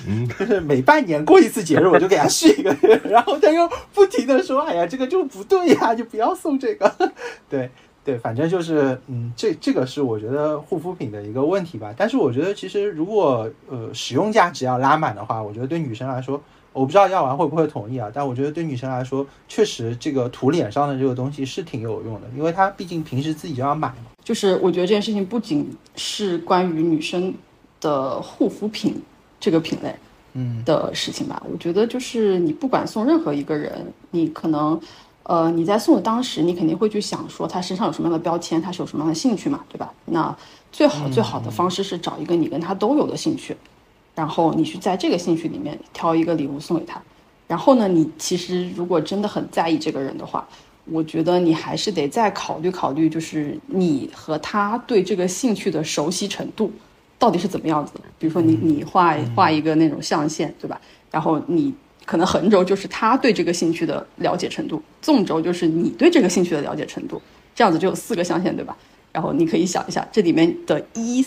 [0.08, 2.76] 嗯， 就是每半年过一次节日，我就给他续一个，
[3.08, 6.94] 然后他又不停的说：“哎呀，这个就不对呀，就不要送这个。
[7.50, 7.70] ”对
[8.06, 11.92] 对，反正就是，嗯，这这个是我觉得护肤品的一个问题吧。
[11.98, 16.40] 但是我觉得其实如果呃使用价值要拉满的话，我觉得对女生来说，
[16.72, 18.12] 我不知道药丸会不会同意啊。
[18.14, 24.12] 但我觉得对女生来说，确实这个涂脸上的这个东西是挺有用的，因为它毕竟平时自己就要买嘛。
[24.24, 27.34] 就是我觉得这件事情不仅是关于女生
[27.82, 29.02] 的护肤品
[29.40, 29.96] 这个品类
[30.34, 31.42] 嗯的事情吧。
[31.52, 34.80] 我觉得就是你不管送任何一个人，你可能，
[35.28, 39.92] 呃，你在送的当时，你肯定会去想说他身上有什么样的标签，他是有什么样的兴趣嘛，对吧？
[40.06, 40.36] 那
[40.72, 43.58] 最好最好的方式是找一个你跟他都有的兴趣，
[44.14, 47.02] 然后你去在这个兴趣里面挑一个礼物送给他。
[47.48, 50.48] 然后呢，你其实如果真的很在意这个人的话，
[50.86, 56.72] 我觉得你还是得再考虑考虑，就是你和他对这个兴趣的熟悉程度
[57.18, 58.02] 到底是怎么样子的。
[58.20, 60.80] 比如说你你画画一个那种象限，对吧？
[61.10, 61.74] 然后你
[62.06, 67.22] 可能横轴就是他对这个兴趣的了解程度，纵轴就是你对这个兴趣的了解程度，
[67.56, 68.78] 这样子就有四个象限，对吧？
[69.12, 71.26] 然后你可以想一下，这里面的一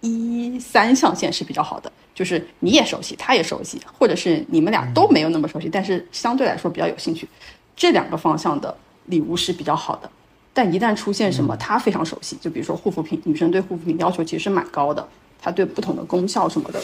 [0.00, 7.28] 一三象限是比较好的，就是你也熟悉，他也熟悉，或者是你们俩都没有那么熟悉，但是相对来说比较有兴趣，
[7.76, 8.74] 这两个方向的
[9.06, 10.10] 礼物是比较好的。
[10.54, 15.06] 但一旦出现什么他非常熟悉，就比如说护肤品，女生对护肤品要求其实蛮高的，
[15.40, 16.80] 她对不同的功效什么的，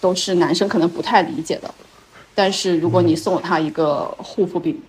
[0.00, 1.72] 都是男生可能不太理解的。
[2.34, 4.80] 但是如果你送了他一个护肤品，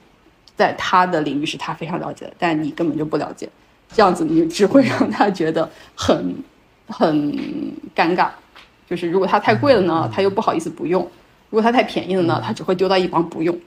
[0.55, 3.49] 在他的领域是他非常了解的，但你根本就不了解，
[3.93, 6.35] 这样子你只会让他觉得很
[6.87, 7.31] 很
[7.95, 8.29] 尴尬。
[8.87, 11.01] 就是如果它太贵了呢，他又不好意思不用；
[11.49, 13.57] 如果它太便宜了呢，他只会丢到一旁不用，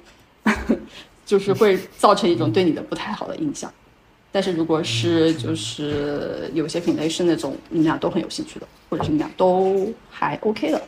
[1.27, 3.73] 就是会造成一种对你的不太好的印象。
[4.31, 10.81] 但是如果是就是有些品类是那种你们俩都很有兴趣的，或者是你们俩都还 OK 的，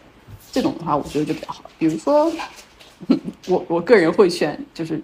[0.53, 1.65] 这种的话我觉得就比较好。
[1.79, 2.31] 比如说，
[3.49, 5.01] 我我个人会选就是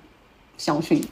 [0.59, 1.03] 香薰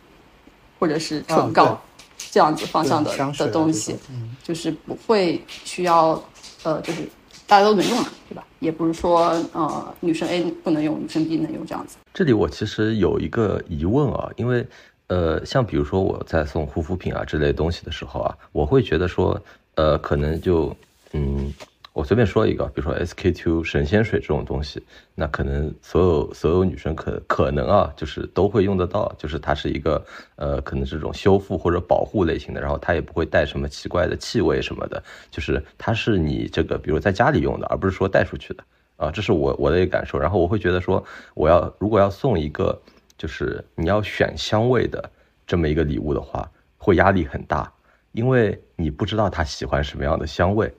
[0.78, 1.82] 或者是唇膏、啊
[2.30, 6.22] 这样子方向的的东西，嗯就是不会需要
[6.62, 7.06] 呃就是
[7.48, 8.46] 大家都能用嘛，对吧？
[8.60, 11.96] 也不是说呃女生 A 不能用，女生 B 能用这样子。
[12.14, 14.64] 这里我其实有一个疑问啊，因为
[15.08, 19.38] 呃，像比如说我在送护肤品啊之类东西的时候啊，我会觉得说，
[19.74, 20.74] 呃，可能就
[21.12, 21.52] 嗯，
[21.92, 24.82] 我随便说一个，比如说 SK two 神仙水这种东西，
[25.14, 30.02] 那可能所有所有女生可可能啊，就是都会用得到，就是它是一个
[30.36, 38.64] 呃，可能这种修复或者保护类型的，然后它也不会带什么奇怪的气味什么的，就是它是你这个比如在家里用的，而不是说带出去的。
[38.96, 40.18] 啊，这是我我的一个感受。
[40.18, 42.80] 然后我会觉得说，我要如果要送一个，
[43.18, 45.10] 就是你要选香味的
[45.46, 47.70] 这么一个礼物的话，会压力很大，
[48.12, 50.72] 因为你不知道他喜欢什么样的香味。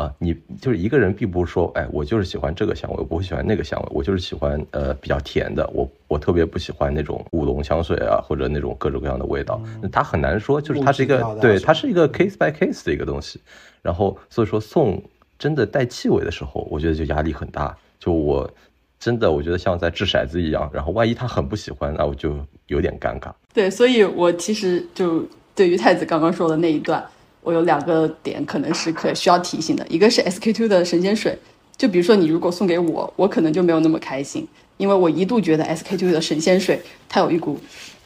[0.00, 13.38] 啊，你就是一个人，并不是说，哎，我就是喜欢这个香味，我不会喜欢那个香味，我就是喜欢呃比较甜的，我我特别不喜欢那种古龙香水啊，或者那种各种各样的味道，那它很难说，就是它是一个对，它是一个 case by case 的一个东西。
[13.82, 15.02] 然后所以说送
[15.38, 17.76] 真的带气味的时候，我觉得就压力很大。
[17.98, 18.50] 就我
[18.98, 22.36] 真的我觉得像在掷骰子一样，然后万一他很不喜欢，那我就
[22.68, 23.30] 有点尴尬。
[23.52, 25.22] 对，所以我其实就
[25.54, 27.04] 对于太子刚刚说的那一段，
[27.42, 31.38] 我有两个点可能是可需要提醒的，一个是 SK two 的神仙水，
[31.76, 37.58] 就比如说你如果送给我，我可能就没有那么开心，因为我一度觉得 SK two 的神仙水它有一股。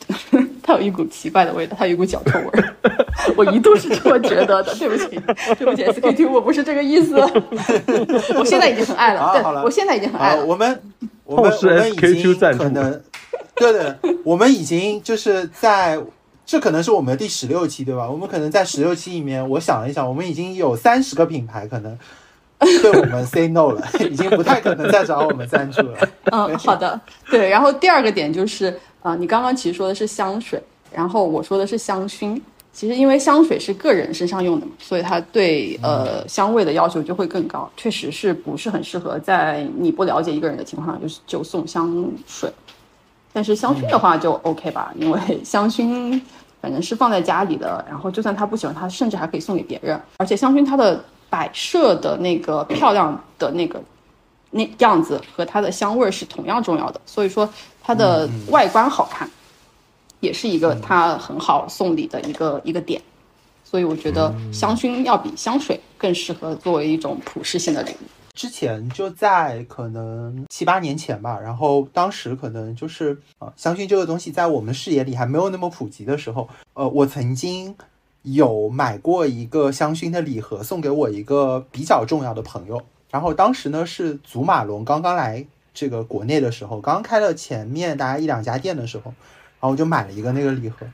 [0.62, 2.76] 它有一股奇怪的味道，它有一股脚臭味儿，
[3.36, 4.74] 我一度是这么觉得的。
[4.74, 5.18] 对不起，
[5.58, 7.14] 对不起，SK two，我不是这个意思。
[8.36, 10.44] 我现在已经很爱了，对好了我现在已经很爱，了。
[10.44, 10.78] 我们
[11.24, 13.00] 我们我们已 SK2 经可能，
[13.54, 15.98] 对的，我们已经就是在
[16.46, 18.08] 这可能是我们的第十六期对吧？
[18.08, 21.98] 我们可能在十六期里面，我想了一想，我们已经有三十个品牌可能
[22.60, 26.08] 对我们 say no 了， 已经不太可能再找我们赞助了。
[26.32, 27.48] 嗯，好的，对。
[27.48, 32.40] 然后第二个点就是啊，你刚刚其实说的是香水，然后我说的是香薰。
[32.72, 42.52] 其实因为香水是个人身上用的嘛，所以它对呃香味的要求就会更高，确实是不是很适合在你不了解一个人的情况下就是就送香水。
[43.34, 46.18] 但是香薰的话就 OK 吧，因为 香薰
[46.62, 50.00] 反正是放在家里的，然后就算他不喜欢，他甚至还可以送给别人。
[50.16, 53.82] 而且香薰它的摆设的那个漂亮的那个
[54.50, 57.46] 那样子和它的香味是同样重要的，所以说
[57.82, 59.28] 它的外观好看。
[60.20, 62.98] 也是一个它很好送礼的一个一个点，
[63.62, 68.23] 所以我觉得香薰要比香水更适合作为一种普适性的礼物。
[68.34, 77.74] 之前就在可能七八年前吧，然后当时可能就是啊，香薰这个东西在我们视野里还没有那么普及的时候，呃，我曾经
[78.22, 89.14] 有买过一个香薰的礼盒送给我一个比较重要的朋友，然后当时呢是祖马龙刚刚来这个国内的时候，刚开了前面大概一两家店的时候。
[89.60, 90.86] 然后我就买了一个那个礼盒，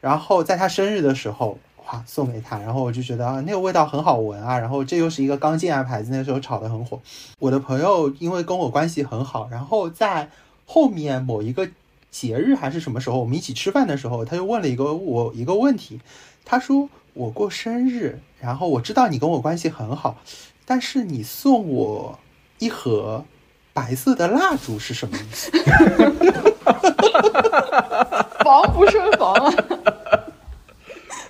[0.00, 1.58] 然后在他生日的时候，
[1.88, 2.58] 哇，送给他。
[2.58, 4.58] 然后我就觉得啊，那个味道很好闻啊。
[4.58, 7.00] 然后这又是一个刚进来牌子，那时候炒得很火。
[7.38, 10.30] 我的朋友因为跟我关系很好，然后在
[10.66, 11.68] 后面某一个
[12.10, 16.00] 节日还是什么时候，我们一起吃饭的时候，他就问了一个我一个问题。
[16.44, 20.16] 他说我过生日，然后我知道你跟我关系很好，
[20.64, 22.18] 但是你送我
[22.58, 23.24] 一盒
[23.72, 25.50] 白色的蜡烛是什么意思？
[28.44, 29.52] 防不胜防啊！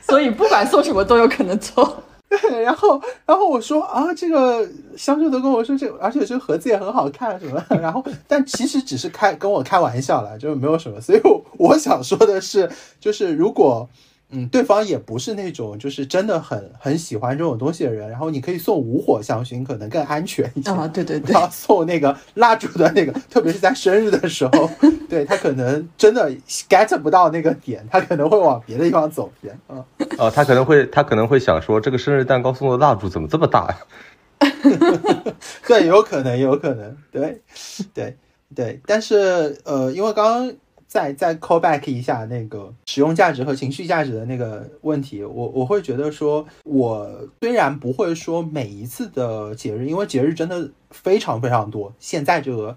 [0.08, 2.02] 所以不管送什么都有可能错。
[2.62, 7.64] 然后，然后我说啊，这个销售都跟我说这，而且这个盒子也很好看什么。
[7.80, 11.00] 然后，但其实只是开跟我开玩笑了，就没有什么。
[11.00, 11.20] 所以
[11.56, 13.88] 我想说的是，就是如果。
[14.30, 20.86] 嗯，对方也不是那种就是真的很很喜欢这种东西的人，然后你可以送无火香薰，可能更安全一些啊。
[20.86, 24.70] 对对对，要送那个蜡烛的那个，特别是在生日的时候，
[25.08, 26.30] 对他可能真的
[26.68, 29.82] get 不到那个点，他可能会往别的地方走偏啊。
[30.18, 33.78] 哦，他可能会他可能会想说，这个生日蛋糕送的蜡烛怎么这么大呀？
[35.66, 37.40] 对，有可能，有可能，对
[37.94, 38.16] 对
[38.54, 40.54] 对，但是呃，因为刚刚。
[40.88, 51.92] 再再 call back 一下那个使用价值和情绪价值的那个问题，我我会觉得说，我虽然不会说每一次的节日，因为节日真的非常非常多。
[52.00, 52.74] 现在这个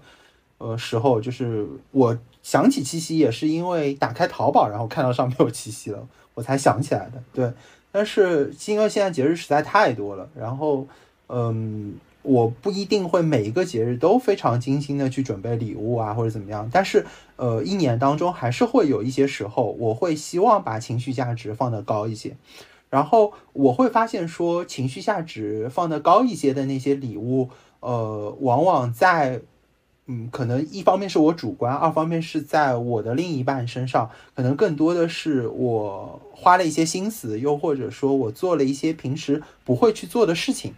[0.58, 7.22] 呃时候，就是我想起七夕也是因为打开淘宝，然后看到上面有七夕了，我才想起来的。
[7.32, 7.50] 对，
[7.90, 10.86] 但是因为现在节日实在太多了，然后
[11.28, 11.94] 嗯。
[12.22, 16.68] 我不一定会每一个节日都非常精心的去准备礼物啊，或者怎么样。
[16.72, 17.04] 但是，
[17.36, 22.36] 呃，一年当中还是会有一些时候，我会希望把情绪价值放得高一些。
[22.88, 27.48] 然后我会发现说，情绪价值放得高一些的那些礼物，
[27.80, 29.40] 呃，往往在，
[30.06, 40.74] 嗯，可能一方面是我主观，二方面是在我的另一半身上，可能更多的是我花了一些心思，又或者说我做了一些平时不会去做的事情。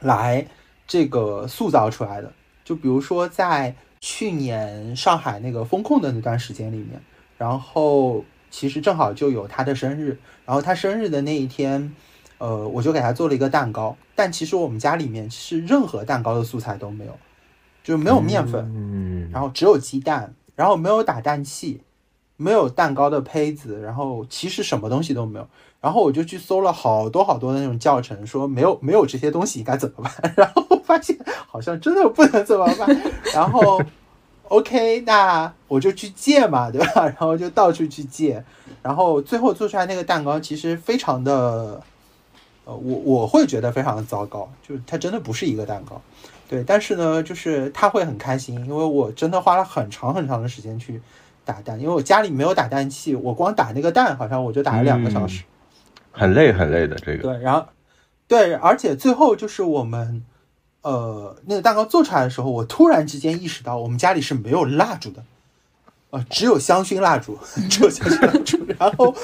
[0.00, 0.46] 来，
[0.86, 2.32] 这个塑造出来的，
[2.64, 7.00] 就比如说在去年上海那个封控的那段时间里面，
[7.36, 11.94] 然后其实正好就有他的生日，然后他生日的那一天，
[12.38, 17.18] 呃，我就给他做了一个蛋糕，但其实我们家里面是任何蛋糕的素材都没有，
[17.84, 21.82] 就是没有面粉，嗯，然后只有鸡蛋，然后没有打蛋器，
[22.36, 25.46] 没有蛋糕的胚子，然后其实什么东西都没有。
[25.80, 30.34] 然后我就去搜了好多好多的那种教程，说没有没有这些东西应该怎么办？
[30.36, 31.16] 然后发现
[31.46, 33.02] 好像真的不能怎么办。
[33.34, 33.80] 然后
[34.48, 37.06] ，OK，那我就去借嘛，对吧？
[37.06, 38.44] 然后就到处去借。
[38.82, 41.82] 然后最后做出来那个蛋糕其实非常的，
[42.64, 46.00] 呃，我我会觉得非常的糟糕，就是它真的不是一个蛋糕。
[46.48, 51.00] 对，但是呢，就是他会很开心，因为我真的花了很长很长的时间去
[51.44, 55.42] 打蛋，因为我家里没有打蛋器，我光打那个蛋好像我就打了两个小时。
[56.12, 57.66] 很累很累的这个，对，然后，
[58.26, 60.24] 对，而且最后就是我们，
[60.82, 65.22] 呃，那个蛋糕做出来的时候，我突然之间意识到，我们家里是没有蜡烛的，
[66.10, 67.38] 呃，只有香薰蜡烛，
[67.70, 68.58] 只有香薰蜡烛。
[68.78, 69.14] 然后，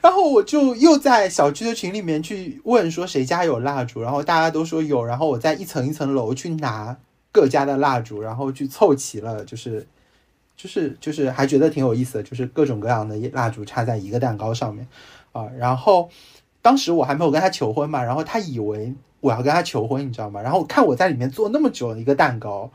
[0.00, 6.96] 然后我就又在小区的群里面去问说谁家有蜡烛，然后大家都说有，然后我在一层一层楼去拿
[7.32, 9.86] 各家的蜡烛，然后去凑齐了，就是，
[10.56, 14.86] 就是，就是还觉得挺有意思的，就是各种各样的蜡烛插在一个蛋糕上面。
[15.34, 16.08] 啊，然后
[16.62, 20.40] 当时我还没有跟他求婚嘛，然后他以为我要跟他求婚，你知道吗？
[20.40, 22.70] 然后看我在里面做那么久的一个蛋糕，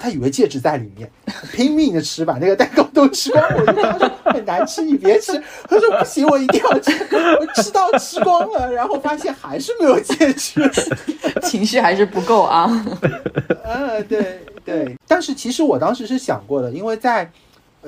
[0.00, 1.10] 他以为戒指在里面，
[1.52, 3.44] 拼命的吃，把那个蛋糕都吃光。
[3.54, 5.32] 我就跟他说很难吃，你别吃。
[5.68, 6.92] 他说不行，我一定要吃。
[7.40, 10.60] 我吃到吃光了，然后发现还是没有戒指，
[11.42, 12.68] 情绪还是不够啊。
[13.64, 14.96] 呃，对对。
[15.06, 17.30] 但是其实我当时是想过的，因为在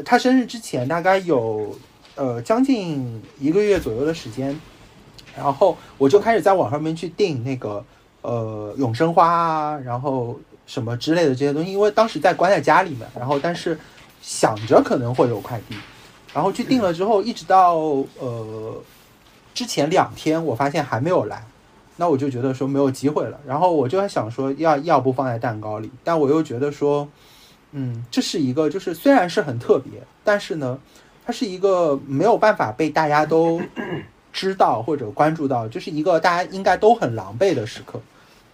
[0.05, 1.77] 他生日之前大概有
[2.15, 4.59] 呃将近一个月左右的时间，
[5.37, 7.85] 然后我就开始在网上面去订那个
[8.23, 10.39] 呃永生花啊，然后。
[10.67, 13.79] 什么之类的这些东西，因为当时在关在家里面，然后但是
[14.23, 15.77] 想着可能会有快递，
[16.33, 17.75] 然后去订了之后，一直到
[18.19, 18.83] 呃
[19.53, 21.45] 之前两天，我发现还没有来，
[21.97, 27.07] 那我就觉得说没有机会了，然后我就在想说要要不放在蛋糕里，但我又觉得说，
[27.73, 30.79] 嗯，这是一个就是虽然是很特别，但是呢，
[31.27, 33.61] 它是一个没有办法被大家都
[34.33, 38.01] 知道或者关注到，就是一个大家应该都很狼狈的时刻，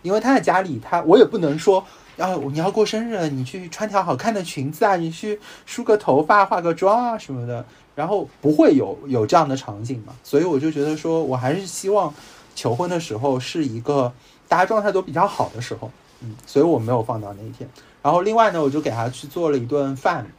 [0.03, 1.85] 因为他在家里，他我也不能说。
[2.19, 7.65] 啊你要过生日了，你去穿条好看的裙子啊，你去梳个头发、化个妆啊什么的，
[7.95, 10.13] 然后不会有有这样的场景嘛？
[10.23, 12.13] 所以我就觉得说，我还是希望
[12.55, 14.13] 求婚的时候是一个
[14.49, 15.91] 大家状态都比较好的时候，
[16.21, 17.67] 嗯，所以我没有放到那一天。
[18.03, 20.31] 然后另外呢，我就给他去做了一顿饭，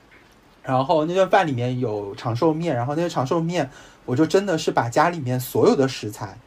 [0.63, 3.69] 然后那顿饭里面有长寿面，然后那个长寿面，
[4.05, 6.37] 我就真的是把家里面所有的食材，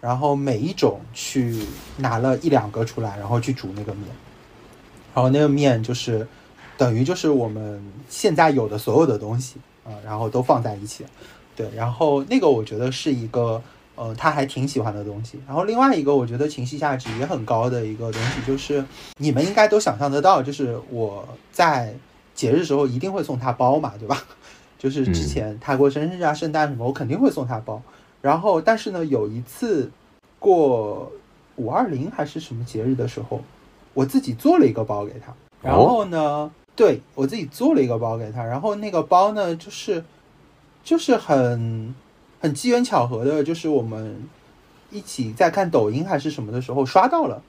[0.00, 1.60] 然后每一种去
[1.96, 4.04] 拿了一两个出来，然后去煮那个面。
[5.14, 6.26] 然后那个面就是，
[6.76, 11.04] 等于就是我们现在有的所有的东西啊，然后都放在一起，
[11.54, 11.68] 对。
[11.74, 13.62] 然后那个我觉得是一个，
[13.94, 15.38] 呃，他还挺喜欢的东西。
[15.46, 18.84] 然后另外一个我觉得情绪价值也很高的一个东西，就是
[19.18, 21.94] 你们应该都想象得到，就是我在
[22.34, 24.22] 节日时候一定会送他包嘛，对吧？
[24.78, 27.80] 就是之前他过生日啊、圣诞什么，我肯定会送他包。
[28.20, 29.90] 然后但是呢，有一次
[30.38, 31.10] 过
[31.56, 33.40] 五二零还是什么节日的时候。
[33.94, 35.32] 我自己做了一个包给他，
[35.62, 40.04] 然后呢，对我自己做了一个包给他，然后那个包呢，就是
[40.82, 41.94] 就是很
[42.40, 44.20] 很机缘巧合的，就是我们
[44.90, 47.40] 一起在看抖音还是什么的时候刷到了，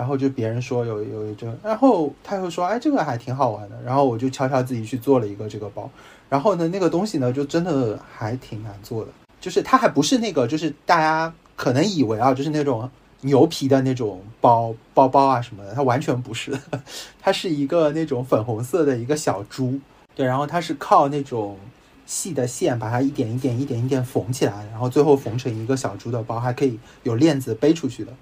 [0.00, 5.90] 然后就别人说有有一个，然后他又说，哎，这个还挺好玩的，然后我就悄悄自己去做了一个这个包，
[6.30, 12.90] 然后呢，那个东西呢，就真的还挺难做的，就是它还不是那个，就是大家可能以为啊，就是那种。
[13.22, 16.58] 牛皮的那种包包包啊什么的，它完全不是，
[17.20, 19.78] 它是一个那种粉红色的一个小猪，
[20.14, 21.58] 对，然后它是靠那种
[22.06, 28.12] 细的线把它一点一点一点一点缝起来，然后最后缝成一个小猪的包，还可以有链子背出去的，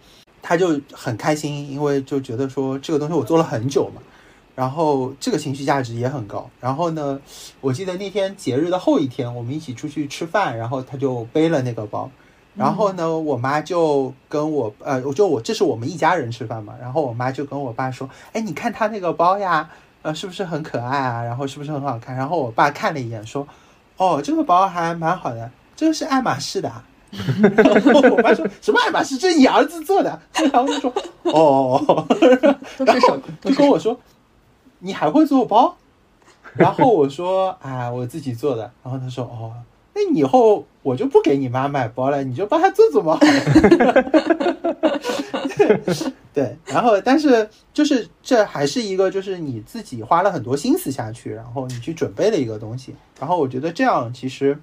[0.42, 4.00] 他就很开心，因为就觉得说这个东西我做了很久嘛，
[4.54, 7.20] 然后这个情绪价值也很高，然后呢，
[7.60, 12.10] 我记得那天节日的后一天，我们一起出去吃饭，然后他就背了那个包。
[12.54, 16.74] 然后呢，我妈就跟我，呃，我就我这是我们一家人吃饭嘛。
[16.80, 19.70] 然后我妈就跟我爸说：“哎，你看他那个包呀，
[20.02, 21.22] 呃，是不是很可爱啊？
[21.22, 23.46] 然后是不是很好看？”然后我爸看了一眼说
[23.96, 26.82] ：“哦，这个包还蛮好的，这个是爱马仕的。”然后
[28.10, 29.16] 我爸说什么爱马仕？
[29.18, 30.20] 这是你儿子做的。
[30.52, 30.92] 然后就说
[31.24, 32.06] ：“哦。
[32.84, 33.98] ”然后就跟我说
[34.80, 35.76] ：“你还会做包？”
[36.54, 39.52] 然后我说：“啊，我自己做的。”然后他说：“哦。”
[39.94, 43.18] 那以后我就不给你妈买包了，你就帮她做做嘛。
[46.32, 52.94] 对，然后但是就是这还是一个，就是你自己花了很多心思下去，然后你去准备的一个东西。
[53.18, 54.56] 然后我觉得这样其实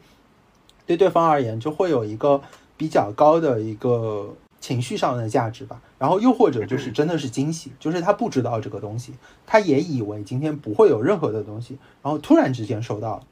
[0.86, 2.42] 对对方而言就会有一个
[2.78, 5.82] 比较高的一个情绪上的价值吧。
[5.98, 9.14] 然后又或者就是真的是惊喜，就是他不知道这个东西，
[9.46, 13.24] 他也以为今天不会有任何的东西，然后突然之间收到了。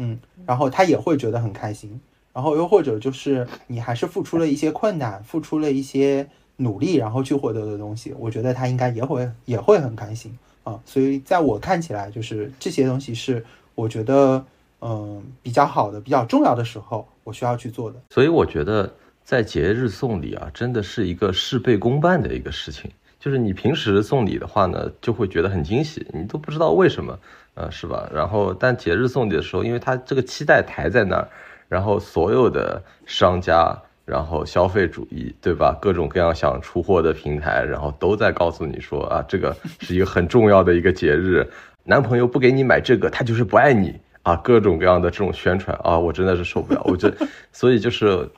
[0.00, 2.00] 嗯，然后他也会觉得很开心，
[2.32, 6.28] 然后又或者就是你还是付出了一些困难，付出了一些
[6.58, 10.78] 努力，然后去获得的东西，我觉得他应该也会也会很开心啊。
[10.86, 13.44] 所以在我看起来，就是这些东西是
[13.74, 14.44] 我觉得
[14.80, 18.00] 嗯比较好的、比较重要的时候，我需要去做的。
[18.10, 18.92] 所以我觉得
[19.24, 22.90] 在节日送礼啊，真的是一个事倍功半的一个事情。
[23.18, 27.18] 就是你平时送礼的话呢，就会觉得很惊喜，你都不知道为什么。
[27.54, 28.08] 呃，是吧？
[28.14, 31.28] 然后，但节日送礼的时候，因为它这个期待抬在那儿，
[31.68, 35.76] 然后所有的商家，然后消费主义，对吧？
[35.82, 41.44] 各种各样想出货的平台，然后都在告诉你说啊，这个是一个很重要的一个节日，
[41.82, 43.98] 男朋友不给你买这个，他就是不爱你
[44.28, 44.36] 啊！
[44.44, 46.82] 各种各样的这种宣传啊，我真的是受不了。
[46.84, 47.10] 我这，
[47.50, 48.28] 所以就是，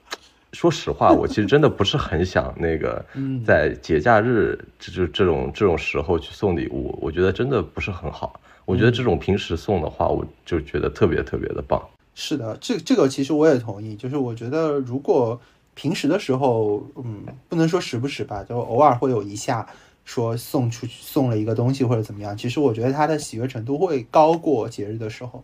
[0.52, 3.04] 说实话，我其实真的不是很想那个，
[3.44, 8.38] 在节假日就就这种这种时候去送礼物，我觉得真的不是很好。
[8.66, 11.82] 我觉得这种平时送的话，我就觉得特别特别的棒。
[12.14, 13.96] 是的，这这个其实我也同意。
[13.96, 15.40] 就是我觉得，如果
[15.74, 19.66] 平时的时候，嗯，不能说时不时吧，就偶尔会有一下
[20.04, 25.42] 说送出去送了一个东西或者怎么样，其实我觉得他的喜悦程度会高过节日的时候。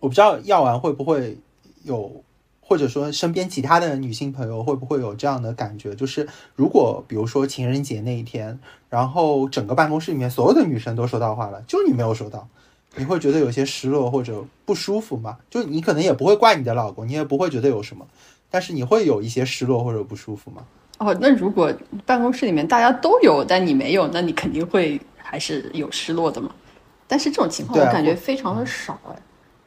[0.00, 1.38] 我不知道药丸会不会
[1.84, 2.24] 有，
[2.60, 6.26] 或者说身边其他的女性朋友会不会有这样的感觉，就是
[6.56, 12.48] 如果比如说情人节那一天，然后整个办公室里面所有的女生都收到花了，就你没有收到，
[12.96, 15.36] 你会觉得有些失落或者不舒服吗？
[15.50, 18.06] 就你可能也不会怪你的老公，你也不会觉得有什么，
[18.50, 20.62] 但是你会有一些失落或者不舒服吗？
[20.98, 21.72] 哦，那如果
[22.04, 26.50] 办公室里面大家都有，但你没有，那你肯定会还是有失落的嘛。
[27.06, 29.16] 但是这种情况我感觉非常的少哎。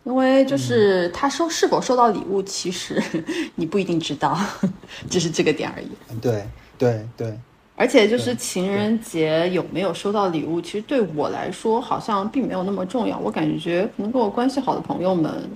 [0.03, 3.01] 因为就是他收是否收到礼物，其实
[3.55, 4.37] 你不一定知道，
[5.09, 5.87] 只是这个点而已。
[6.21, 6.45] 对
[6.77, 7.39] 对对，
[7.75, 13.17] 而且就是情人节有没有收到礼物，其实对我来说好像并没有那么重要。
[13.17, 15.49] 我感觉可能跟我关系好的朋友们，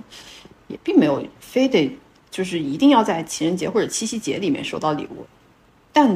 [0.68, 1.94] 也并没有非得
[2.30, 5.26] 就是一定要在情人节或者七夕节里面收到礼物。
[5.92, 6.08] 但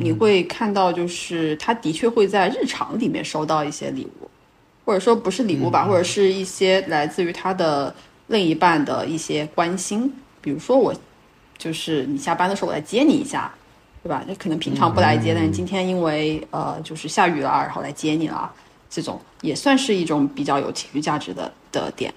[0.00, 4.30] 你会看到，就是他的确会在日常里面收到一些礼物。
[4.84, 7.94] 或者说不是礼物吧，或者是一些来自于他的
[8.26, 10.94] 另一半的一些关心，比如说我，
[11.56, 13.52] 就是你下班的时候我来接你一下，
[14.02, 14.22] 对吧？
[14.28, 18.52] 那可能平常不来接，但是今天因为呃就是下雨了，然后来接你了，
[18.90, 22.12] 这种也算是一种比较有情绪价值的的点。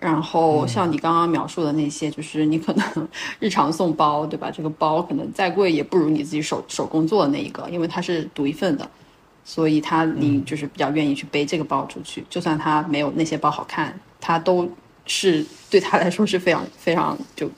[0.00, 3.08] 然后像你刚刚描述的那些，就是你可能
[3.40, 4.50] 日常送包，对吧？
[4.50, 8.86] 这个包可能再贵也不如你自己手手工做的那一个，因为它是独一份的。
[9.44, 14.66] 所以他你就是比较愿意去背这个包出去，就算他没有那些包好看，他都
[15.04, 17.50] 是对他来说是非常非常就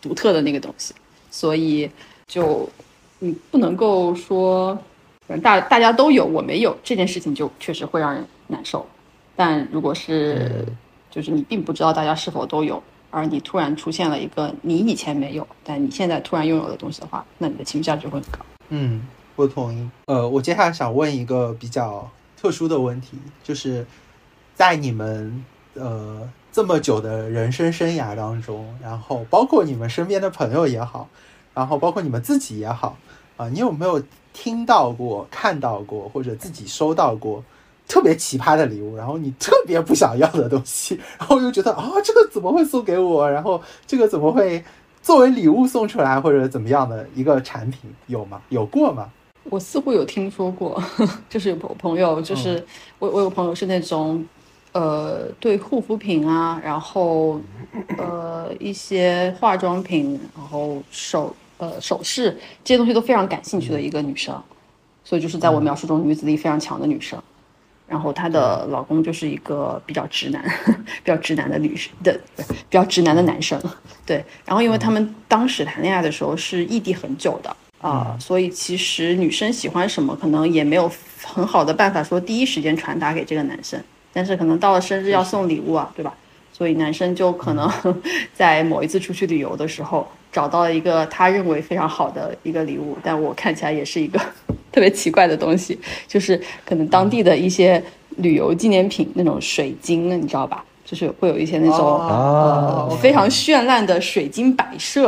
[0.00, 0.94] 独特的那个东西。
[1.30, 1.90] 所以
[2.26, 2.66] 就
[3.18, 4.76] 你不能够说
[5.42, 8.86] 大大家都有我没有这件事情就确实会让人难受。
[9.36, 10.64] 但如果是
[11.10, 18.38] 就是你并不知道大家是否都有，而你突然出现了一个你以前没有但你现在突然拥有的东西的话，那你的情绪价值会很高。
[18.70, 19.02] 嗯。
[19.36, 19.88] 不同意。
[20.06, 23.86] 呃，我接下来想问一个比较特殊的问题，就是
[24.54, 31.08] 在你们呃这么久的人生生涯当中，然后包括你们身边的朋友也好，
[31.54, 32.96] 然后包括你们自己也好，
[33.36, 37.44] 啊，你有没有听到过、看到过或者自己收到过
[37.86, 43.30] 特别奇葩的礼物，然后你特别不想要的东西，然后又觉得啊，这个怎么会送给我？
[43.30, 44.64] 然后这个怎么会
[45.02, 48.40] 作为礼物送出来，或者怎么样的一个产品有吗？
[48.48, 49.10] 有过吗？
[49.50, 50.82] 我似乎有听说过，
[51.28, 52.64] 就是有朋朋友，就是
[52.98, 54.24] 我我有朋友是那种，
[54.72, 57.40] 呃，对护肤品啊，然后
[57.96, 64.40] 呃一些化妆品，然后手呃首饰这些东西都非常感兴趣的一个女生，
[65.04, 67.20] 所以就是在我描述中女子力非常强的女生。
[67.88, 70.42] 然后她的老公就是一个比较直男，
[71.04, 73.62] 比较直男的女生的，比较直男的男生。
[74.04, 77.56] 对，然后因为他们当时谈恋爱的时候是异地很久的。
[77.86, 80.90] 啊，所以其实女生喜欢什么，可能也没有
[81.22, 83.80] 很好的办法说第一时间传达给这个男生。
[84.12, 86.12] 但是可能到了生日要送礼物啊，对吧？
[86.52, 87.70] 所以男生就可能
[88.34, 94.18] 在某一次出去旅游的时候，找到了一个他认为非常好的一个礼物，但我看起来也是一个
[94.72, 95.78] 特别奇怪的东西，
[96.08, 97.82] 就是可能当地的一些
[98.16, 100.64] 旅游纪念品那种水晶，你知道吧？
[100.88, 105.06] 就是会有一些那种呃非常绚烂的水晶摆设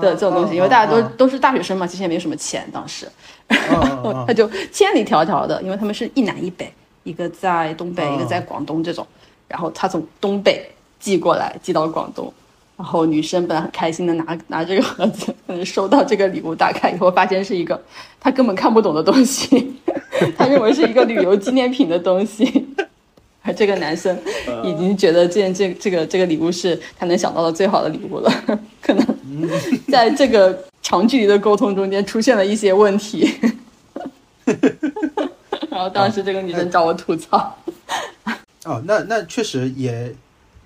[0.00, 3.06] 的这种东西，因为大家都都是大学生嘛，其实也没什么钱，当时，
[3.46, 9.06] 然后 他就千里迢迢的，因为他们是一南一北，一个在东北，一个在广东这种，
[9.46, 10.66] 然后他从东北
[10.98, 12.32] 寄过来，寄到广东，
[12.78, 17.78] 然后女生本来很开心的拿拿这个盒子，收到这个礼物，打开以后发现是一个
[18.18, 19.76] 他根本看不懂的东西，
[20.38, 22.66] 他认为是一个旅游纪念品的东西。
[23.42, 24.16] 而这个男生
[24.62, 28.32] 已经觉得这件这这个这个礼物是他能想到的最好的礼物了，
[28.80, 29.04] 可能
[29.90, 33.28] 在这个长距离的沟通中间出现了一些问题，
[35.68, 37.56] 然后当时这个女生找我吐槽。
[38.64, 40.14] 哦，那那确实也，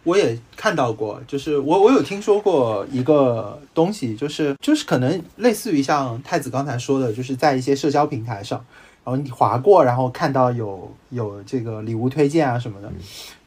[0.04, 8.62] 我也看到过，就是我我有听说过一个东西，就是就是可能类似于像太子刚才说的，就是在一些社交平台上。
[9.06, 12.92] 然后你划过，然后看到有有这个礼物推荐啊什么的。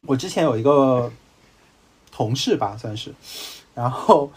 [0.06, 1.12] 我之前有一个
[2.10, 3.12] 同事吧，算是，
[3.74, 4.32] 然后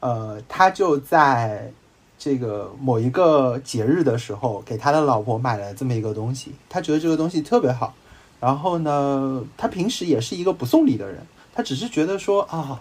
[0.00, 1.72] 呃，他就在
[2.18, 6.52] 这个某一个节日的时候，给他的老婆买了这么一个东西。
[6.68, 7.94] 他觉得这个东西特别好。
[8.38, 12.78] 然后呢，他平时也是一个不送礼的人，他只是觉得说啊。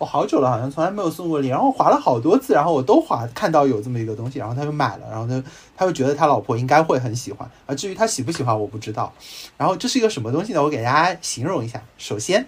[0.00, 5.44] 我好久了，好像从来没有送过礼，然后划了好多次，然后我都划看到有这么一个东西，然后他就买了，然后他
[5.76, 9.12] 他就觉得他老婆应该会很喜欢，啊，至于他喜不喜欢我不知道。
[9.58, 10.62] 然后这是一个什么东西呢？
[10.62, 11.82] 我给大家形容一下。
[11.98, 12.46] 首先，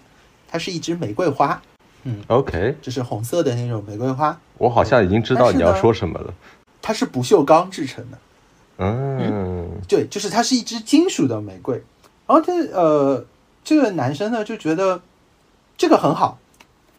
[0.49, 1.61] 它是一支玫瑰花，
[2.05, 4.35] 嗯，OK，这是红色的那种玫瑰花。
[4.57, 6.33] 我好像已经知道你要说什么了。
[6.81, 8.17] 它是不锈钢制成的，
[8.79, 11.75] 嗯，对，就是它是一支金属的玫瑰。
[12.25, 13.23] 然后他呃，
[13.63, 14.99] 这个男生呢就觉得
[15.77, 16.39] 这个很好，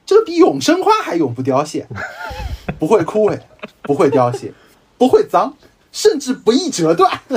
[0.07, 1.87] 这个比永生花还永不凋谢，
[2.79, 3.39] 不会枯萎，
[3.83, 4.53] 不会凋谢，
[4.99, 5.55] 不会脏，
[5.93, 7.21] 甚至不易折断。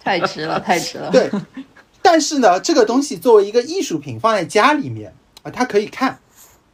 [0.00, 1.10] 太值了，太值了。
[1.10, 1.30] 对，
[2.02, 6.18] 但是呢，这个东西作为一个艺术品放在家里面啊，它可以看，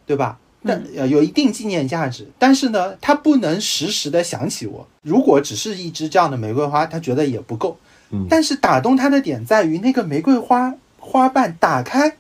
[0.07, 0.39] 对吧？
[0.65, 4.87] 但呃有一定纪念价值，但是呢，它不能时时的想起我。
[5.03, 7.79] 如果只是一支这样的玫瑰花，他觉得也不够。
[8.11, 12.17] 嗯但是打动他的点在于那个玫瑰花花瓣打开，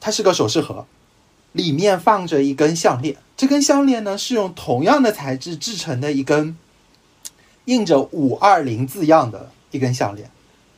[0.00, 0.86] 它是个首饰盒，
[1.52, 3.16] 里面放着一根项链。
[3.36, 6.56] 这根项链呢是用同样的材质制成的一根
[7.66, 10.30] 印着五二零字样的一根项链。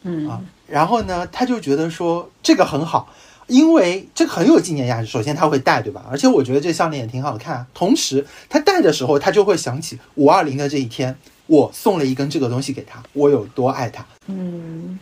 [0.03, 3.13] 嗯啊，然后呢，他就觉得说这个很好，
[3.49, 5.07] 因为这个很有纪念价值。
[5.07, 6.07] 首先他会戴，对吧？
[6.11, 7.67] 而且我觉得这项链也挺好看。
[7.75, 11.15] 同时，他戴的时候，他就会想起五二零的这一天，
[11.47, 14.07] 我送了一根这个东西给他，我有多爱他。
[14.27, 14.99] 嗯，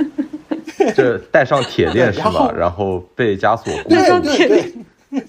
[0.92, 2.52] 这 带上铁链 是吧然后吗？
[2.56, 4.22] 然后被枷锁固对定。
[4.22, 5.24] 对对，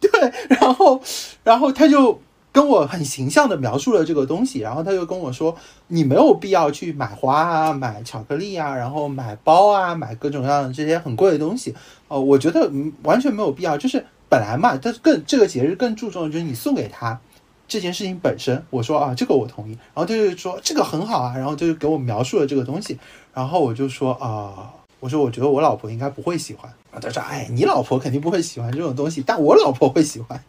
[0.10, 1.00] 对，然后
[1.44, 2.20] 然后他就
[2.50, 5.56] 跟我很形象的描述了这个东西，然后他就跟我说，
[5.86, 11.74] 你没有必要去买花啊，买巧克力啊，然后买包啊，买各种各样的这些很贵的东西，
[12.08, 17.20] 哦、我觉得嗯完全没有必要，就是本来嘛，他更这个节日更注重的就是你送给他。
[17.68, 19.72] 这件事情本身，我说啊，这个我同意。
[19.94, 22.98] 然后他就说这个很好啊，然后他就给我描述了这个东西，
[23.38, 24.68] 然后我就说啊、
[24.98, 26.68] 我说我觉得我老婆应该不会喜欢。
[26.90, 30.42] 然后他说，哎，你老婆肯定不会喜欢这种东西，但我老婆会喜欢。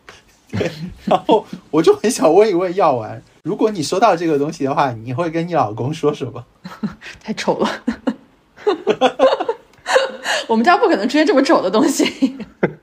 [0.50, 0.72] 对，
[1.06, 6.44] 然后我就很想问一问药丸，如果你收到这个东西的话，你会跟你老公说什么？
[7.22, 7.70] 太丑了。
[10.50, 12.36] 我们家不可能出现这么丑的东西。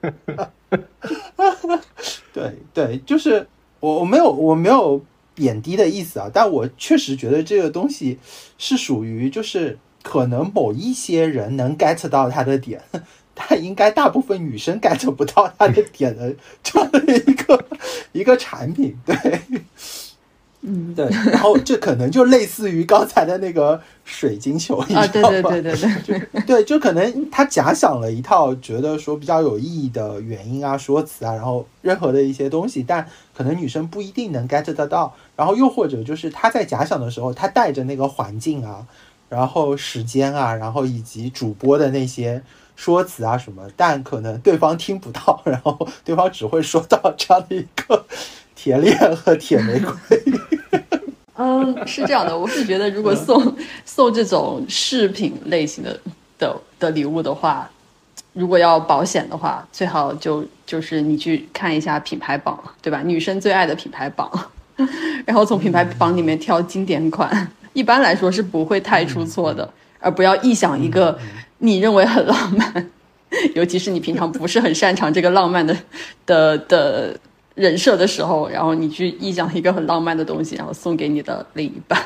[2.32, 3.44] 对对，就是
[3.80, 5.04] 我我没有我没有
[5.34, 8.20] 贬低的意思啊，但我确实觉得这个东西
[8.56, 9.76] 是属于就是
[10.08, 12.80] 可能某一些人能 get 到他的点，
[13.34, 16.32] 但应该大部分女生 get 不到他的点的
[16.62, 17.64] 这样的一个
[18.12, 19.16] 一个产品，对。
[20.68, 25.50] 嗯，对，然后这可能就类似于刚才的那个水晶球，你啊，知道吗？
[25.50, 35.14] 对对对对 对，对，就可能他假想了一套觉得说比较有意义的原因啊、说辞啊，然后任何的一些东西，但可能女生不一定能 get 得到。
[35.36, 38.84] 然后又或者就是他在假想的时候，他带着那个环境啊，
[39.28, 42.42] 然后时间啊，然后以及主播的那些
[42.76, 48.04] 说辞啊什么，但可能对方听不到， 然后对方只会说到这样的一个
[48.54, 50.22] 铁链和铁玫瑰。
[51.38, 56.00] 嗯，是这样的，我是觉得如果送送这种饰品类型的
[56.38, 57.68] 的的礼物的话，
[58.32, 63.02] 如果要保险的话，最好就就是你去看一下品牌榜，对吧？
[63.02, 64.30] 女生最爱的品牌榜，
[65.26, 69.70] 然后从品牌榜里面挑经典款，一般来说是不会太出错的，
[70.00, 71.18] 而不要臆想一个
[71.58, 72.90] 你认为很浪漫，
[73.54, 75.76] 尤其是你平常不是很擅长这个浪漫的
[76.24, 77.20] 的的
[77.54, 82.02] 人设的时候，然后你去臆想一个很浪漫的东西，然后送给你的另一半，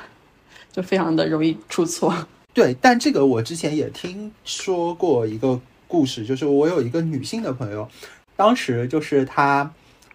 [0.72, 2.12] 就非常的容易出错。
[2.52, 7.88] 对，但这个我之前也听说过一个故事，就是我有一个女性的朋友，
[8.34, 9.70] 当时就是她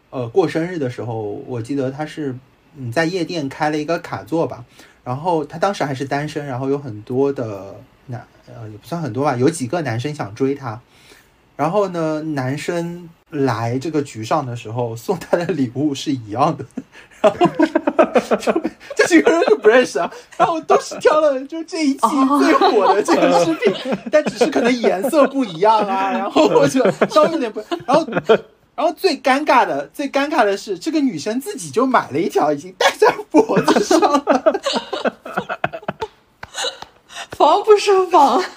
[0.10, 2.36] 呃过生日的时候，我记得她是
[2.78, 4.66] 嗯在夜店开了一个卡座吧，
[5.06, 7.76] 然后他当时还是单身，然后有很多的
[8.08, 10.80] 男呃也不算很多吧，有几个男生想追她，
[11.56, 16.66] 然后呢男生来这个局上的时候送她的礼物是一样的，
[17.22, 18.52] 然后就
[18.98, 22.00] 这几个人就不认识啊，然后都是挑了就这一期
[22.40, 28.04] 最火的这个视频，但只是可能颜色不一样啊，然后或者稍微有点不，然后
[28.76, 34.62] 然后最尴尬的最尴尬的是，这个女生自己就买了一条，已经戴在脖子上了，
[37.32, 38.44] 防不胜防。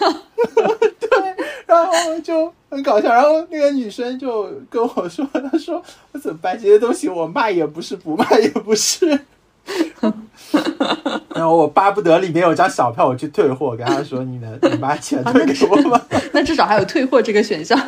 [1.01, 6.59] 对然后就很搞笑，然后那个女生就跟我说，她说我怎么办？
[6.59, 9.21] 这些东西我卖也不是，不卖也不是。
[11.35, 16.01] 然后我巴不得里面有张小票，我去退货，跟他说你能你把钱退给我吗？
[16.33, 17.79] 那至少还有退货这个选项，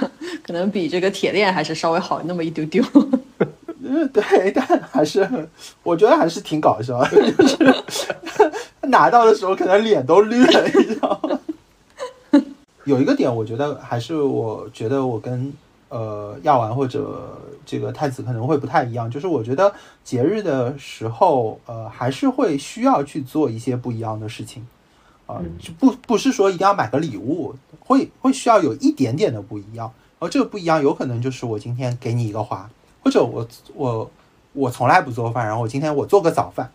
[0.47, 2.85] 可能比这个铁链还是稍微好那么一丢丢。
[3.83, 5.49] 嗯， 对，但还是很
[5.83, 7.57] 我觉得还是挺搞笑的，就是
[8.83, 11.41] 拿到的时候可能脸都绿了，你知道吗？
[12.85, 15.53] 有一个点，我觉得还是我觉得我跟
[15.91, 19.73] 呃药丸或者这个太子可能会不太一样，就是我觉得
[20.03, 24.67] 节日的时候，呃，还是会需要去做一些不一样的事情，
[25.27, 32.71] 啊、就不不是说一定要买个礼物，会会需要有一点点的不一样，而这个不一样有可能就是我今天给你一个花，
[33.05, 34.11] 或者我我
[34.53, 36.71] 我从来不做饭，然后我今天我做个早饭，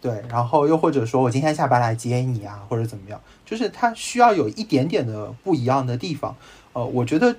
[0.00, 6.34] 对，然后又或者说我今天下班来接你啊，或者怎么样，就是它需要有一点点的不一样的地方。
[6.72, 7.34] 呃，我觉得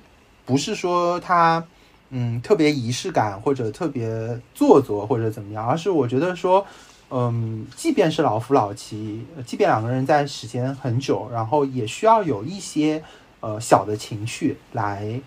[0.48, 1.62] 不是说他
[2.08, 6.64] 嗯特别仪式感或者特别做作或者怎么样，而是我觉得说，
[7.10, 13.04] 嗯，即便是老夫老妻，即便两个人在时间很久，然后也需要有一些
[13.40, 15.20] 呃小的情绪来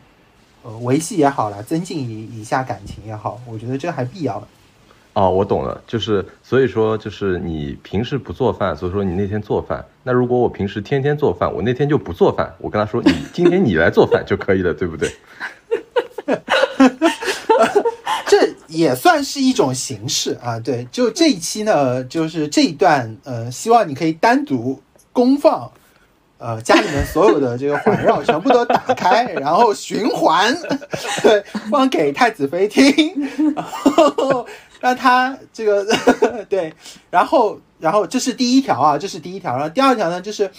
[0.64, 4.48] 呃维系也好，来增进一一下感情也好，我觉得这还必要的。
[5.14, 9.86] 哦，我懂了，就是所以说，就是你平时不做饭，所以说你那天做饭。
[10.04, 12.56] 那如果我平时天天做饭，我那天就不做饭。
[12.60, 15.12] 我跟他说，你今天你来做饭就可以了，对不对？
[18.26, 20.58] 这也算是一种形式啊。
[20.58, 24.82] 对，就这一期呢，就是这一段，呃，希望你可以单独
[25.12, 25.70] 公放，
[26.38, 30.56] 呃，家里面所有的这个环绕全部都打开，然后循环，
[31.22, 33.14] 对，放给太子妃听，
[33.54, 34.48] 然后。
[34.82, 35.86] 那他这个
[36.50, 36.74] 对，
[37.10, 39.54] 然后然后这是第一条啊，这是第一条。
[39.54, 40.50] 然后第二条呢，就是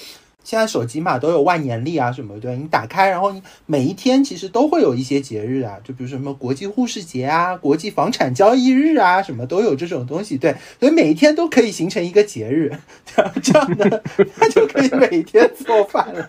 [0.44, 10.36] 现在手机嘛都有万年历啊什么，对你打开，然后你每一天其实都会有一些节日啊，就比如什么国际护士节啊、国际房产交易日啊，什么都有这种东西。
[10.36, 12.72] 对，所以每一天都可以形成一个节日，
[13.42, 14.02] 这样的
[14.36, 16.28] 他 就可以每天做饭了。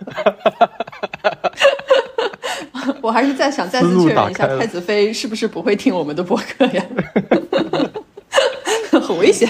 [3.01, 6.86] 我还是在想再次确认一下，太子妃是不是不会听我们的播客呀？
[9.01, 9.49] 很危险。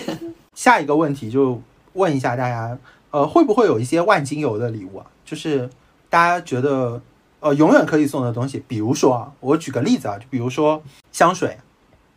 [0.55, 1.61] 下一个问题就
[1.93, 2.77] 问一下大家，
[3.11, 5.05] 呃，会不会有一些万金油的礼物啊？
[5.25, 5.69] 就是
[6.09, 7.01] 大家觉得
[7.39, 10.81] 呃永远可以送的东西，比如说啊，我举个例子啊，就比如说
[11.11, 11.57] 香水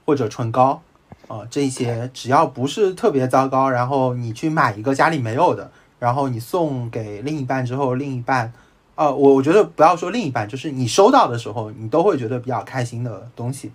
[0.05, 0.81] 或者唇膏
[1.29, 8.53] 啊，这些只要不是特别糟糕，然后你去买一个家里没有的，然后你送给另一半之后，另一半。
[8.97, 13.71] 呃，我我觉得不要说另一半，就是你收到的时候，你都会觉得比较开心的东西。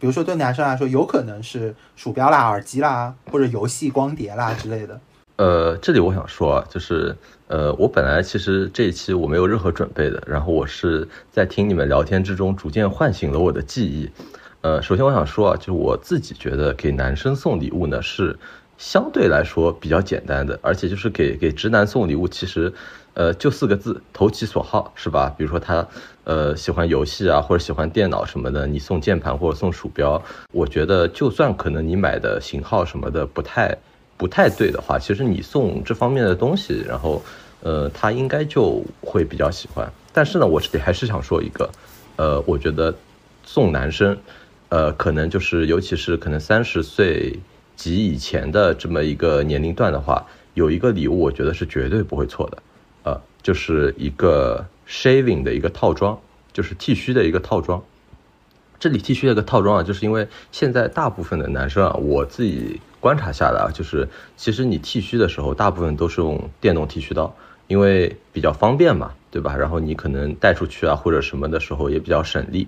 [0.00, 5.00] 比如说对男生来说，有可能是鼠标啦、耳机啦，或者游戏光碟啦之类的。
[5.36, 7.16] 呃，这里我想说啊，就是
[7.46, 14.10] 呃，我本来其实这一期我没有任何准备的，然后我是在听你们聊天之中，逐渐唤醒了我的记忆。
[14.60, 18.36] 呃，首先我想说啊，就是我自己觉得给男生送礼物呢是
[18.76, 22.74] 相对来说比较简单的，而且就是给给直男送礼物，其实。
[23.14, 25.32] 呃，就四个字，投其所好，是吧？
[25.38, 25.86] 比如说他，
[26.24, 33.76] 呃，喜欢游戏啊，或者喜欢电脑什么的，你送键盘或者送鼠标，我觉得就算可能你买的型号什么的不太
[34.16, 37.22] 不太对的话，其实你送这方面的东西，然后，
[37.62, 39.88] 呃，他应该就会比较喜欢。
[40.12, 41.70] 但是呢，我这里还是想说一个，
[42.16, 42.92] 呃，我觉得
[43.44, 44.16] 送男生，
[44.70, 47.38] 呃，可能就是尤其是可能三十岁
[47.76, 52.58] 及以前的这么一个年龄段的话，有一个礼物，我觉得是绝对不会错的。
[53.44, 56.18] 就是一个 shaving 的一个套装，
[56.52, 57.80] 就是剃须的一个套装。
[58.80, 67.34] 这里剃须的一个套装啊，就是因为现在大部分的男生啊，我自己观察下来啊，就是其实你剃须的时候，大部分都是用电动剃须刀，
[67.66, 69.54] 因为比较方便嘛，对吧？
[69.54, 72.66] 然后你可能带出去啊或者什么的时候也比较省力。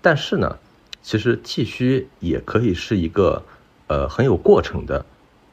[0.00, 0.58] 但是呢，
[1.02, 3.42] 其实剃须也可以是一个
[3.86, 5.04] 呃很有过程的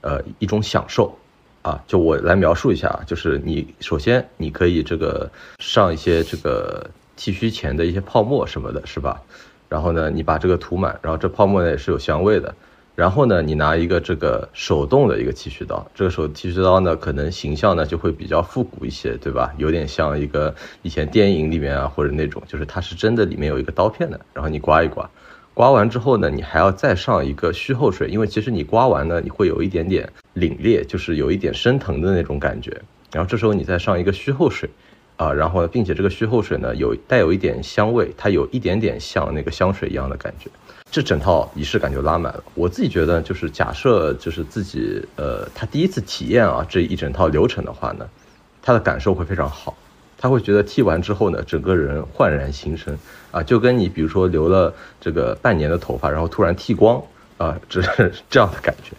[0.01, 1.17] 呃一种享受。
[1.61, 9.21] 啊，就我来描述一下啊，就是你首先你可以这个上一些这个剃须前的一些泡沫什么的，是吧？
[9.69, 12.53] 然后呢，你把这个涂满，然后这泡沫呢也是有香味的。
[12.93, 19.53] 然后呢，你拿一个这个手动的一个剃须刀，这个手剃须刀呢可能形象呢就会比较复古一些，对吧？
[19.57, 25.09] 有点像一个以前电影里面啊或者那种，就是它是真的里面有一个刀片的，然后你刮一刮。
[25.53, 32.81] 刮完之后呢，你还要再上一个虚后水，因为其实你刮完呢，你会有一点点凛冽，就是有一点生疼的那种感觉。
[33.11, 34.69] 然后这时候你再上一个虚后水，
[35.17, 40.49] 啊，然后并且这个虚后水呢有带有一点香味，它有一点点像那个香水一样的感觉，
[40.89, 42.41] 这整套仪式感就拉满了。
[42.55, 48.07] 我自己觉得，就是假设就是自己呃他第一次体验啊这一整套流程的话呢，
[48.61, 49.75] 他的感受会非常好。
[50.21, 52.95] 他会觉得剃完之后呢，整个人焕然新生
[53.31, 57.01] 啊，就跟你比如说留了这个半年的头发，然后突然剃光
[57.39, 58.95] 啊，这是 这样的感觉，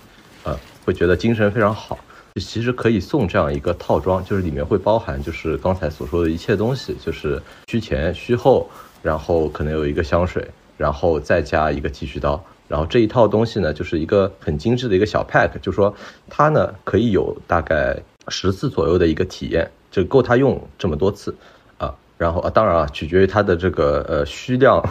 [0.50, 1.96] 啊，会觉得精神非常好。
[2.40, 8.68] 其实可以送这样一个套装，就是里面会包含就是刚才所说的一切东西，就是须前须后，
[9.00, 10.44] 然后可能有一个香水，
[10.76, 15.94] 然后再加一个剃须刀，然后这一套东西呢，就是一个很精致的一个小 pack，就是说
[16.28, 17.96] 它呢可以有大概
[18.28, 19.70] 十次左右的一个体验。
[19.92, 21.32] 就够他用这么多次，
[21.78, 24.82] 啊，然后啊，当然啊，取决于他的这个呃需量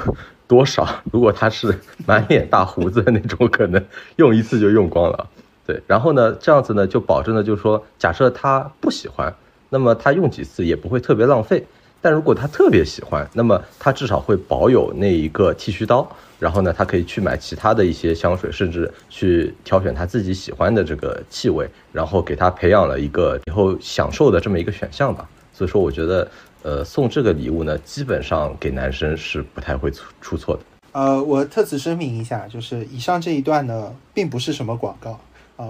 [0.48, 0.88] 多少。
[1.12, 3.84] 如果他是满脸大胡子的那种，可能
[4.16, 5.28] 用一次就用光了。
[5.66, 9.36] 对，然后呢，这样子呢，就保证了，就是说，假设他不喜欢，
[9.70, 11.66] 那么他用几次也不会特别浪费。
[12.02, 16.08] 但如果他特别喜欢，那么他至少会保有那一个剃须刀，
[16.40, 25.30] 然后呢，他可以去买其他的一些香水，甚至去挑选他自己喜欢的这个气味，然后给他培养了一个以后享受的这么一个选项吧。
[25.54, 26.28] 所以说，我觉得，
[26.64, 30.62] 呃，送这个礼物呢，基本上给男生是不太会出出错的。
[30.94, 35.20] 呃，我特此声明一下，就是以上这一段呢，并不是什么广告
[35.56, 35.70] 啊，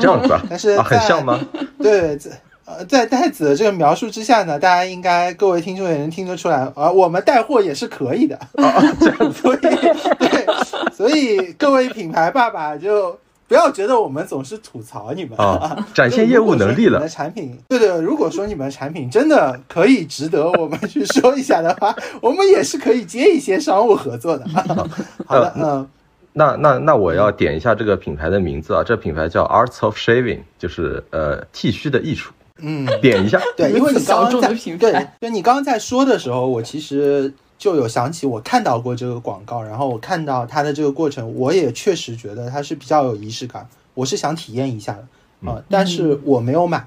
[0.00, 1.38] 这样子啊， 但是啊很像吗？
[1.78, 2.30] 对，在
[2.68, 10.46] 呃在太子的这个描述之下呢，大家应该各位听众也能听得出来，啊，我们带货也是可以的啊， 这样，所以对，
[10.92, 13.18] 所以各位品牌爸爸就。
[13.48, 17.00] 不要觉得我们总是吐槽你们啊，展现业务能力了。
[17.00, 24.44] 的产品，对对，如果说你们的产品真的可以值得我们去说一下的话，我们也是可以接一些商务合作的。
[25.24, 25.88] 好的，嗯，
[26.34, 32.34] 那那那我要点一下这个品牌的名字啊，这品牌叫 Arts of Shaving，就是呃剃须的艺术。
[32.58, 33.40] 嗯，点一下。
[33.56, 37.32] 对，因为你刚刚在对，就你刚刚在说的时候，我其实。
[37.58, 46.86] 就有想起我看到过这个广告，然后我看到它的这个过程，我也确实觉得它是比较有仪式感，我是想体验一下的啊，但是我没有买。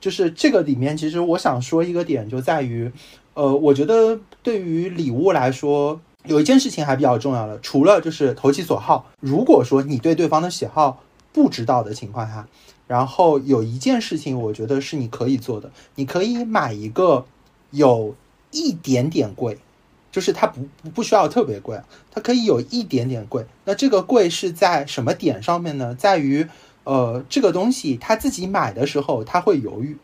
[0.00, 2.90] 就是这个里面，其实我想说一个点就在于，
[3.34, 9.06] 呃，我觉得对于礼物来说，有一件事情还比较重要的，除了就是投其所好。
[9.20, 11.00] 如果说你对对方的喜好
[11.32, 12.44] 不知道的情况下，
[12.88, 17.24] 然后有一件事情，我觉得是你可以做的，你可以买一个
[17.70, 18.16] 有
[18.50, 19.58] 一点点贵。
[20.10, 21.78] 就是它不不不需要特别贵，
[22.10, 23.44] 它可以有一点点贵。
[23.66, 25.94] 那这个贵是在什么点上面呢？
[25.94, 26.48] 在于，
[26.84, 29.98] 呃，这个东西他自己买的时候他会犹豫，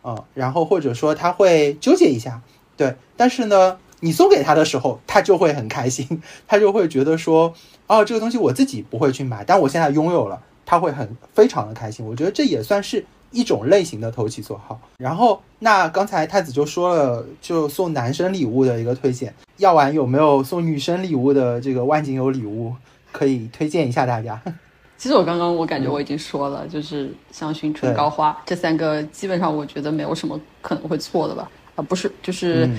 [0.00, 2.40] 啊，然后或者说他会纠结一下，
[2.78, 2.96] 对。
[3.18, 7.52] 但是呢，你送给他的时候，他就会很开心，他就会觉得说，
[7.86, 12.04] 哦，这个东西我自己不会去买，但我现在拥有了，他会很非常的开心。
[12.06, 13.04] 我觉得这也算是。
[13.30, 22.72] 一种类型的投其所好，然后那刚才太子就说了，就送男生礼物的一个推荐，药丸有没有送女生礼物的这个万金油礼物
[23.10, 24.40] 可以推荐一下大家？
[24.96, 31.50] 其实我刚刚我感觉我已经说了，就是香薰、唇膏、花这三个，基本上我觉得没有什么可能会错的吧？
[31.74, 32.70] 啊，不是，就是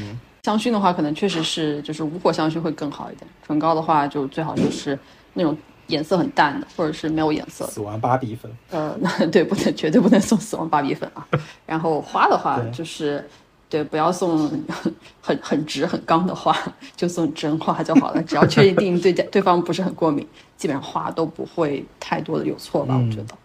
[0.43, 4.97] 香薰的话，可能确实是就是无火香薰会更好一点，唇膏的话就最好就是
[5.33, 5.57] 那种。
[5.87, 7.65] 颜色很淡的，或者是没有颜色。
[7.67, 8.51] 死亡芭比粉。
[8.71, 11.27] 呃，那 对，不能绝对不能送死亡芭比粉啊。
[11.65, 13.27] 然后花的话，就是
[13.69, 14.49] 对，不要送
[15.21, 16.55] 很很直很刚的花，
[16.95, 18.23] 就送真花就好了。
[18.23, 20.27] 只要确定对对方不是很过敏，
[20.57, 22.95] 基本上花都不会太多的有错吧？
[22.95, 23.35] 我觉得。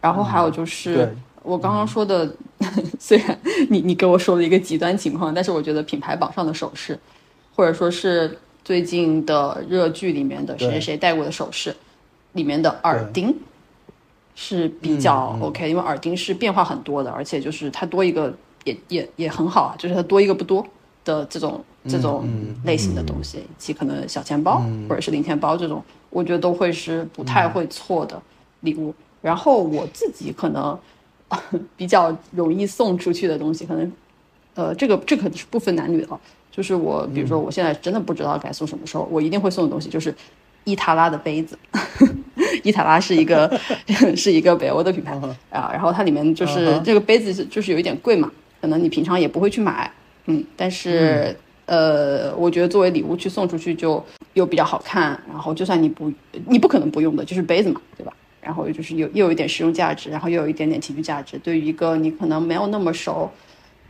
[0.00, 2.30] 然后还有就是我刚刚说的，
[2.98, 3.38] 虽然
[3.70, 6.98] 你你给我说了一个极端情况，但是我觉得品牌榜上的首饰，
[7.54, 11.74] 或者说是最近的热剧里面的谁谁谁戴过的首饰。
[12.36, 13.34] 里面的耳钉
[14.34, 18.32] 是比较 OK，因为耳钉是变化很多的，而且就是它多一个
[18.64, 20.64] 也也也很好啊，就是它多一个不多
[21.04, 22.28] 的这种这种
[22.64, 28.20] 类型的东西，以及可能小钱包或者是零钱包这种，我觉得都会是不太会错的
[28.60, 28.94] 礼物。
[29.22, 30.78] 然后我自己可能
[31.74, 33.90] 比较容易送出去的东西，可能
[34.54, 36.20] 呃这个这可是不分男女的，
[36.52, 40.14] 就是我比如说我现在真的不知道该送什么时候，我一定会送的东西就是。
[40.68, 41.56] 伊塔拉的杯子，
[42.64, 43.50] 伊塔拉是一个
[44.16, 45.12] 是一个北欧的品牌
[45.50, 48.30] 啊，然后它里面就是这个杯子是就是有一点贵嘛，
[48.60, 49.90] 可能你平常也不会去买，
[50.26, 51.36] 嗯，但是
[51.66, 56.12] 呃，我觉得作为礼物去送出去就又比较好看，然后就算你不
[56.46, 58.12] 你不可能不用的，就是杯子嘛，对吧？
[58.40, 63.28] 然后就是有又有一点实用价值，然后又有一点点情绪价值，对于一个你可能没有那么熟。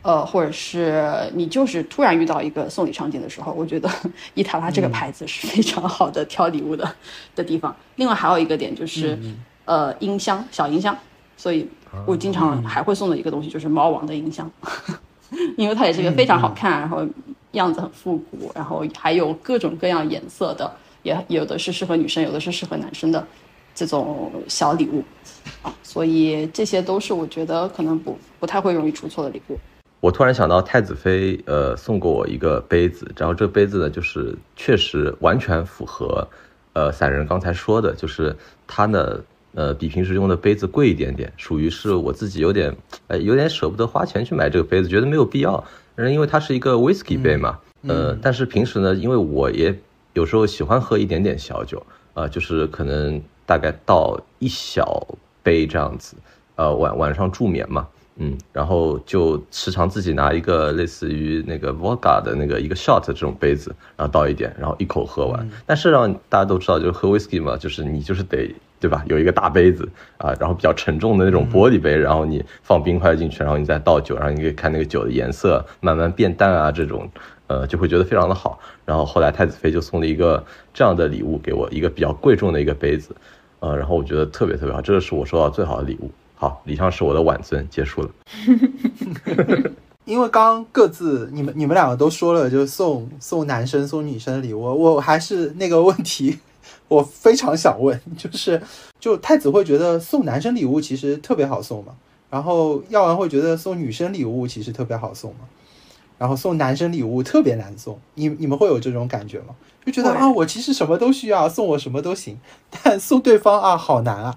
[0.07, 1.03] 呃，或者是
[1.33, 3.89] 你就是突然遇到一个送礼场景的时候，我觉得
[4.35, 6.89] 伊塔拉这个牌子是非常好的挑礼物的
[7.35, 7.75] 的地方。
[7.97, 9.19] 另外还有一个点就是，
[9.65, 10.97] 呃，音箱小音箱，
[11.35, 11.67] 所以
[12.05, 14.49] 我经常还会送的一个东西就是猫王的音箱，
[15.57, 17.05] 因为它也是一个非常好看，然后
[17.51, 20.71] 样子很复古，然后还有各种各样颜色的，
[21.03, 23.27] 也有的是适合女生，有的是适合男生的
[23.75, 25.03] 这种小礼物。
[25.63, 29.59] 啊，所以这些都是我觉得可能不不太会容易出错的礼物。
[30.07, 36.25] 我突然想到，太子妃呃送过我一个杯子，然后这个杯子呢，就是确实完全符合，
[36.71, 38.33] 呃散人刚才说的，就是
[38.65, 39.19] 它呢，
[39.53, 42.73] 呃比平时用的杯子贵一点点，属于是我自己有点，
[43.07, 45.61] 呃有点舍不得花钱去买这个杯子，觉得没有必要，
[45.95, 49.77] 嗯因为它是一个 whisky 杯嘛，呃但是平时呢，因为我也
[50.13, 55.05] 有时候喜欢喝一点点小酒，呃就是可能大概倒一小
[55.43, 56.15] 杯这样子，
[56.55, 57.85] 呃晚晚上助眠嘛。
[58.19, 65.47] 嗯，然后就时常自己拿一个类似于那个 vodka 的那个一个 shot 这种杯子，然后倒一点，然后一口喝完。
[65.67, 69.03] 但是让大家都知道，就是喝 whisky 嘛，就是你就是得对吧？
[69.07, 69.87] 有一个大杯子
[70.17, 77.07] 啊，然后比较沉重的那种玻璃杯，然后你放冰块进去，然后你再倒酒，然后你可以看那个酒的颜色慢慢变淡啊，这种
[77.45, 78.59] 呃就会觉得非常的好。
[78.83, 80.43] 然后后来太子妃就送了一个
[80.73, 83.15] 这样的礼物给我，一个比较贵重的一个杯子，
[83.59, 86.09] 呃，然后我觉得特别特别好，这个是我收到最好的礼物。
[86.37, 88.09] 好，以上是我的晚尊，结束了。
[90.05, 96.37] 因为刚刚各自你们你们两个都说了，就是送送男生送女生的礼物，我还是那个问题。
[96.87, 98.61] 我非常想问，就是，
[98.99, 101.93] 就太子会觉得送男生礼物其实特别好送吗？
[102.29, 105.39] 然后耀文会觉得送女生礼物其实特别好送吗？
[106.17, 109.55] 然后送男生礼物特别难送，你你们会有这种感觉吗？
[109.85, 112.37] 就觉得啊，我其实什么都需要，送我什么都行，
[112.69, 114.35] 但送对方啊，好难啊，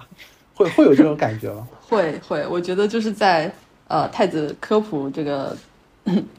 [0.55, 1.69] 会会有这种感觉吗？
[1.91, 3.53] 会会，我觉得就是在
[3.89, 5.55] 呃太子科普这个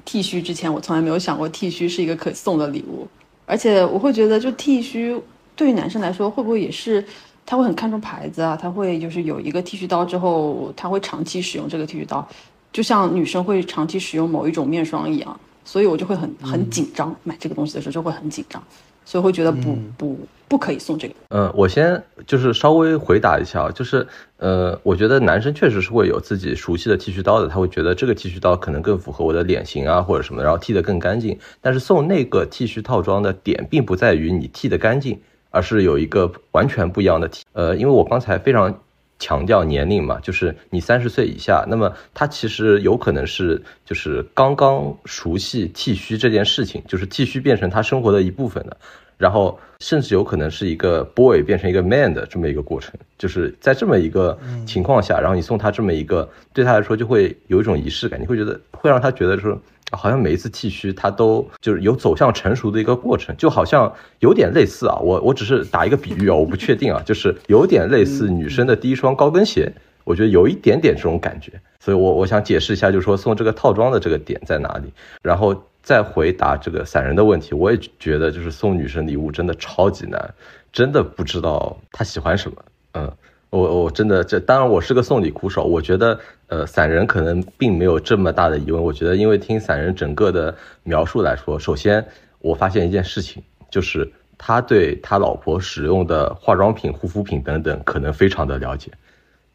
[0.06, 3.08] 剃须之前，我从来没有想过剃须是一个可送的礼物，
[3.46, 5.22] 而且我会觉得就剃须。
[5.54, 7.06] 对于男生来说，会不会也是
[7.46, 8.58] 他会很看重牌子啊？
[8.60, 12.28] 他会就是有一个剃须刀之后，他会长期使用这个剃须刀，
[12.74, 15.40] 就像女生会长期使用某一种面霜一样。
[15.64, 18.62] 所以我就会很很紧张，买这个东西的时候就会很紧张，
[19.06, 21.14] 所以会觉得不不不可以送这个。
[21.30, 24.06] 嗯，我先就是稍微回答一下，就是
[24.38, 31.38] 呃，我觉得男生确实是会有自己熟悉的剃须刀的，他会觉得这个剃须刀可能更符合我的脸型啊或者什么，然后剃得更干净。
[31.62, 35.20] 但是送那个剃须套装的点，并不在于你剃得干净。
[35.54, 38.74] 而是有一个完全不一样的体，呃，因为我刚才非常
[39.22, 48.76] 强调年龄嘛，就是你三十岁以下，那么他其实有可能是就是刚刚熟悉剃须这件事情，就是剃须变成他生活的一部分的，
[49.20, 59.62] 然后甚至有可能是一个 boy 变成一个 man 的这么一个过程，就是在这么一个情况下，然后你送他这么一个，对他来说就会有一种仪式感，你会觉得会让他觉得说。
[59.92, 64.96] 好像每一次剃须，它都就是有走向成熟的一个过程，就好像有点类似啊。
[64.98, 69.72] 我我只是打一个比喻啊，我不确定啊， 就是有点类似女生的第一双高跟鞋，
[70.04, 71.52] 我觉得有一点点这种感觉。
[71.80, 77.54] 所以，我我想解释一下，就是说送这个套装的这个点在哪里，然后再回答这个散人的问题。
[77.56, 80.34] 我也觉得，就是送女生礼物真的超级难，
[80.72, 82.58] 真的不知道她喜欢什么，
[82.94, 83.12] 嗯。
[83.52, 88.82] 我我真的这当然我是个送礼苦手，我觉得呃散人可能并没有这么大的疑问。
[88.82, 92.06] 我觉得因为听散人整个的描述来说，首先
[92.40, 98.90] 我发现一件事情，就是他对他老婆使用的化妆品、护肤品等等可能非常的了解，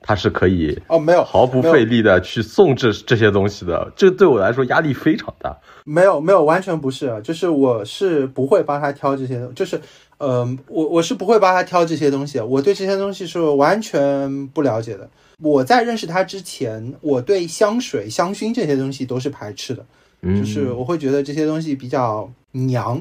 [0.02, 5.56] 他是可以哦没有毫不费力的去送这这些东西的，这对我来说压力非常大。
[5.84, 9.80] 没有没有完全不是，就是我是不会帮他挑这些的，就是。
[10.18, 15.08] 嗯，我我是不会帮他挑这些东西，我对这些东西是完全不了解的。
[15.42, 19.84] 我在认识他之前，我对香水、香薰这些东西都是排斥的，
[20.22, 22.98] 就是我会觉得这些东西比较娘，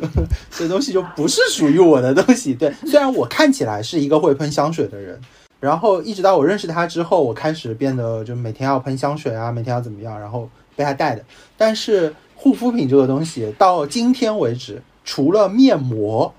[0.50, 2.54] 这东西就不是属于我的东西。
[2.54, 5.20] 对，虽然我看起来是一个会喷香水的人，
[5.60, 11.22] 然后一直到我认识他之后，我开始变得就每天要喷香水啊，每天要怎么样，然后被他带的。
[11.58, 16.32] 但是护肤品这个东西到今天为止，除了面膜。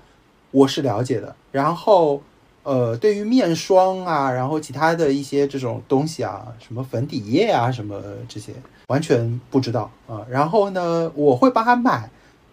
[0.50, 2.22] 我是了解的，然后，
[2.62, 8.52] 呃，对于面霜啊，然后其他的一些这种东西啊，什么粉底液啊，什么这些，
[8.88, 10.24] 完全不知道啊。
[10.30, 12.08] 然后呢，我会帮他买，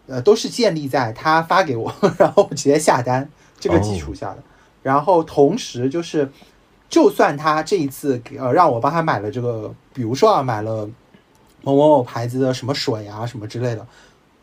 [0.08, 3.30] 呃，都是建立在他发给我， 然后直接下单
[3.60, 4.38] 这个基础下的。
[4.82, 6.30] 然后同时就是，
[6.90, 10.90] 就算他这一次呃让我帮他买了这个，比如说啊，买了
[11.62, 13.88] 某某某牌子的什么水啊，什么之类的。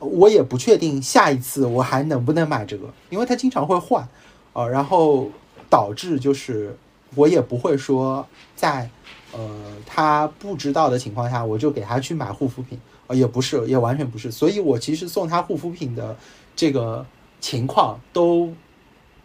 [0.01, 4.09] 我也不确定下一次我还能不能买这个，因为它经常会换，
[4.55, 5.31] 呃，然后
[5.69, 6.77] 导致就是
[7.15, 8.27] 我也不会说
[8.57, 8.91] 在
[9.33, 9.49] 呃
[9.87, 16.17] 他不知道的情况下我就给他去买护肤品，呃，也不是，也完全不是，所以我其实送他护肤品的
[16.57, 17.07] 这个
[17.41, 18.53] 情况都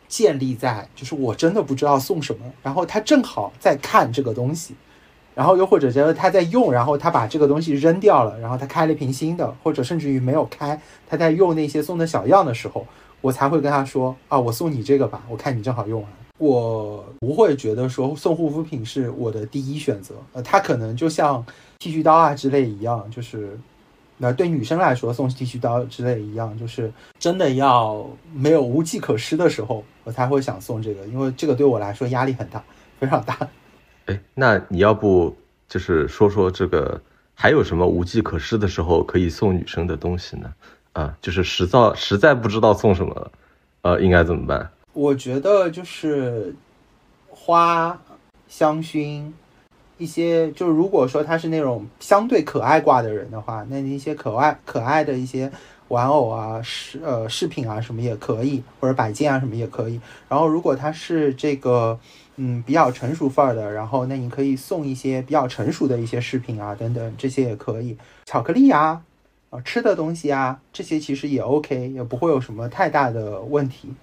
[0.07, 4.75] 建立在就是我真的不知道送什么，然后他正好在看这个东西。
[5.35, 12.87] 然后又或者觉得他在用，然后他把这个东西扔掉了，然后他开了一瓶新的，或者甚至于没有开，他在用那些送的小样的时候，
[13.19, 16.09] 我才会跟他说啊，我送你这个吧，我看你正好用完。
[16.37, 21.45] 我不会觉得说送护肤品是我的第一选择，呃，他可能就像
[21.79, 23.57] 剃须刀啊之类一样，就是
[24.17, 32.63] 那对女生来说送剃须刀之类一样，就是真的要没有无计可施的时候，我才会想送这个，因为这个对我来说压力很大，
[32.99, 33.37] 非常大。
[34.05, 35.35] 哎，那你要不
[35.67, 37.01] 就是说说这个
[37.33, 40.53] 还有什么无计可施的时候可以送女生的东西呢？
[40.93, 43.31] 啊，就是实在实在不知道送什么了，
[43.81, 44.69] 呃，应该怎么办？
[44.93, 46.55] 我觉得就是
[47.27, 47.99] 花、
[48.47, 49.31] 香薰，
[49.97, 55.51] 一些就如果说他是那种相对可爱挂的人的话，那一些可爱可爱的一些
[55.89, 59.99] 玩偶啊、饰呃饰品啊什么也可以，或者摆件啊什么也可以。
[60.29, 61.99] 然后如果它是这个
[62.37, 67.97] 嗯比较成熟范儿的，然后那你可以送一些比较成熟的一些饰品啊等等，这些也可以。
[68.25, 69.01] 巧克力啊
[69.49, 73.93] 啊吃的东西啊这些其实也 OK，也不会有什么太大的问题。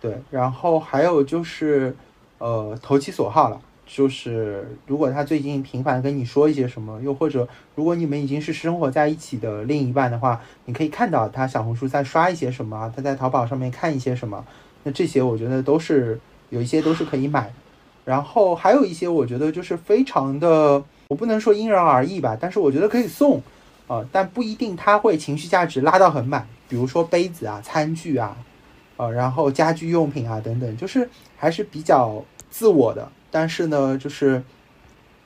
[0.00, 1.94] 对，然后还有就是
[2.38, 3.60] 呃投其所好了。
[3.92, 14.46] 就是如果他最近频繁跟你说一些什么，又或者如果你们已经是生活在一起的另一半的话，你可以看到他小红书在刷一些什么，他在淘宝上面看一些什么，
[14.84, 16.20] 那这些我觉得都是
[16.50, 17.52] 有一些都是可以买。
[18.10, 23.40] 然后还有一些我觉得就是非常的，我不能说因人而异吧，但是我觉得可以送
[23.86, 26.44] 啊，但不一定他会情绪价值拉到很满。
[26.68, 28.36] 比如说杯子啊、餐具啊，
[28.96, 33.08] 呃，然后家居用品啊等等，就是还是比较自我的。
[33.30, 34.42] 但是呢，就是，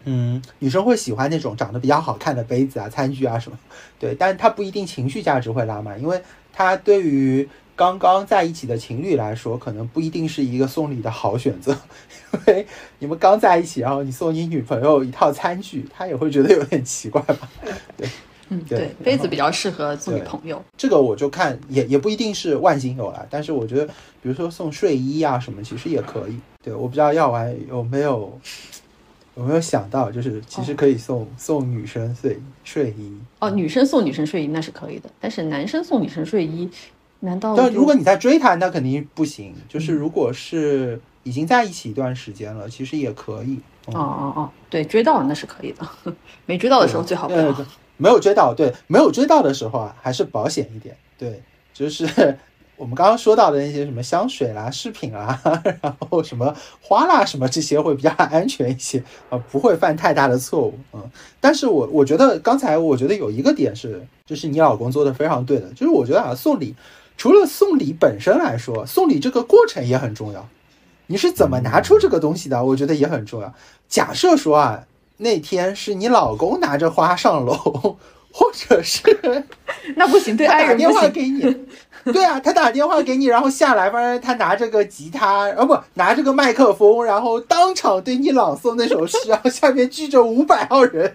[0.05, 3.59] 嗯，女生会喜欢那种长得比较好看的杯子啊、餐具啊什么，
[3.99, 6.21] 对，但是它不一定情绪价值会拉满，因为
[6.53, 11.77] 它对于刚刚在一起的情侣来说，可能不一定是一个送礼的好选择，
[12.33, 12.67] 因为
[12.99, 17.49] 你们刚在一起，然后你送你女朋友一套餐具，她也会觉得有点奇怪吧？
[17.97, 18.09] 对，
[18.51, 20.63] 嗯，对，杯子比较适合送女朋友。
[20.77, 23.87] 这个我就看也也不一定是万金油了，但是我觉得，
[24.23, 26.39] 比如说送睡衣啊什么，其实也可以。
[26.63, 28.39] 对，我不知道药丸有没有
[29.37, 36.71] 有没有想到，就是其实可以送送女生睡睡衣哦，女生送女生睡衣那是可以的，但是男生送女生睡衣，
[37.21, 37.55] 难道？
[37.57, 39.55] 但，如果你在追他，那肯定不行。
[39.69, 43.61] 就是如果是已经在一起一段时间了，其实也可以。
[43.87, 45.87] 哦哦哦，对，追到了那是可以的，
[46.47, 47.55] 没追到的时候最好不要。
[47.97, 50.97] 没有追到，对，没有追到的时候啊，还是保险一点。
[51.19, 51.43] 对，
[51.73, 52.07] 就是。
[52.77, 55.41] 我们刚刚说到的那些什么香水啦、饰品啦，
[55.81, 56.53] 然后什么
[56.83, 59.01] 花啦、什么这些会比较安全一些
[59.31, 60.75] 啊，不会犯太大的错误。
[60.93, 61.01] 嗯，
[61.41, 66.75] 但是我我觉得刚才我觉得有一个点是，就是你老公做的非常对的，就是我觉得啊，送礼
[67.17, 70.49] 除了送礼本身来说，送礼这个过程也很重要。
[71.07, 72.65] 你是怎么拿出这个东西的？
[72.65, 73.55] 我觉得也很重要。
[73.89, 74.85] 假设说啊，
[75.19, 77.97] 那天是你老公拿着花上楼。
[78.37, 79.01] 或者是
[79.95, 81.41] 那不行，对他打电话给你，
[82.13, 91.11] 对啊，他打电话给你，然后下来，发现他拿着个吉他，啊不，拿着个麦克风，然后当场对你朗诵那首诗，然后下面聚着五百号人，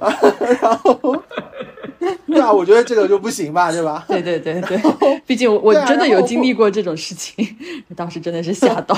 [0.00, 0.12] 啊，
[0.60, 1.22] 然后，
[2.26, 4.04] 对啊，我觉得这个就不行吧，对吧？
[4.08, 4.80] 对对对对，
[5.26, 7.34] 毕竟我 真的有经历过这种事情，
[7.94, 8.96] 当时真的是吓到，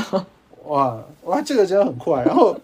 [0.66, 2.59] 哇哇，这个真的很酷啊，然后。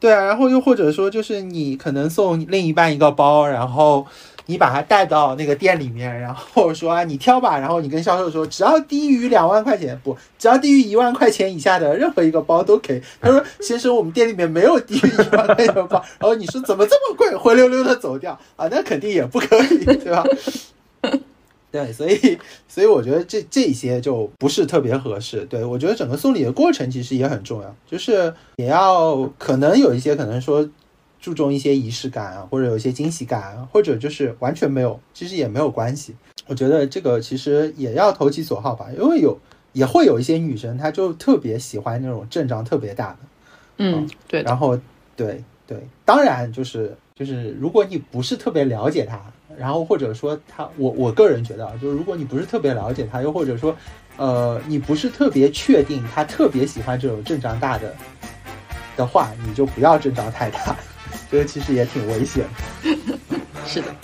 [0.00, 4.06] 对啊，然后又或者说，就是你可能送另一半一个包，然后
[4.50, 7.58] 你把它带到那个店里面，然后说啊，你挑吧。
[7.58, 13.02] 然后你跟销售说，只要低于两万块钱，不，只要低于一万块钱以下的任何一个包都可以。
[13.20, 16.02] 他说，先生，我们店里面没有低于一万块钱的包。
[16.18, 18.66] 然后你说怎么这么贵，灰溜溜的走掉啊？
[18.70, 20.24] 那肯定也不可以，对吧？
[21.70, 25.44] 对，所以所以我觉得这这些就不是特别合适。
[25.50, 30.66] 对我觉得整个送礼的过程其实也很重要，就是也要可能有一些可能说
[31.28, 36.16] 注重一些仪式感啊，或者有一些惊喜感，或者就是完全没有，其实也没有关系。
[36.46, 39.38] 我觉得这个其实也要投其所好吧，因为有
[39.74, 43.18] 也会有一些女生，她就特别喜欢那种阵仗特别大的。
[43.76, 44.42] 嗯，对。
[44.42, 44.78] 然后
[45.14, 49.20] 对对，当然就是就是如果你不是特别了解她。
[49.58, 53.76] 然后或者说她，我我个人觉得啊，就是如果你不是特别了解她，又或者说，
[54.16, 57.92] 呃，你不是特别确定她特别喜欢这种阵仗大的
[58.96, 60.76] 的话，你就不要阵仗太大，
[61.30, 62.46] 这个其实也挺危险。
[63.66, 63.94] 是的。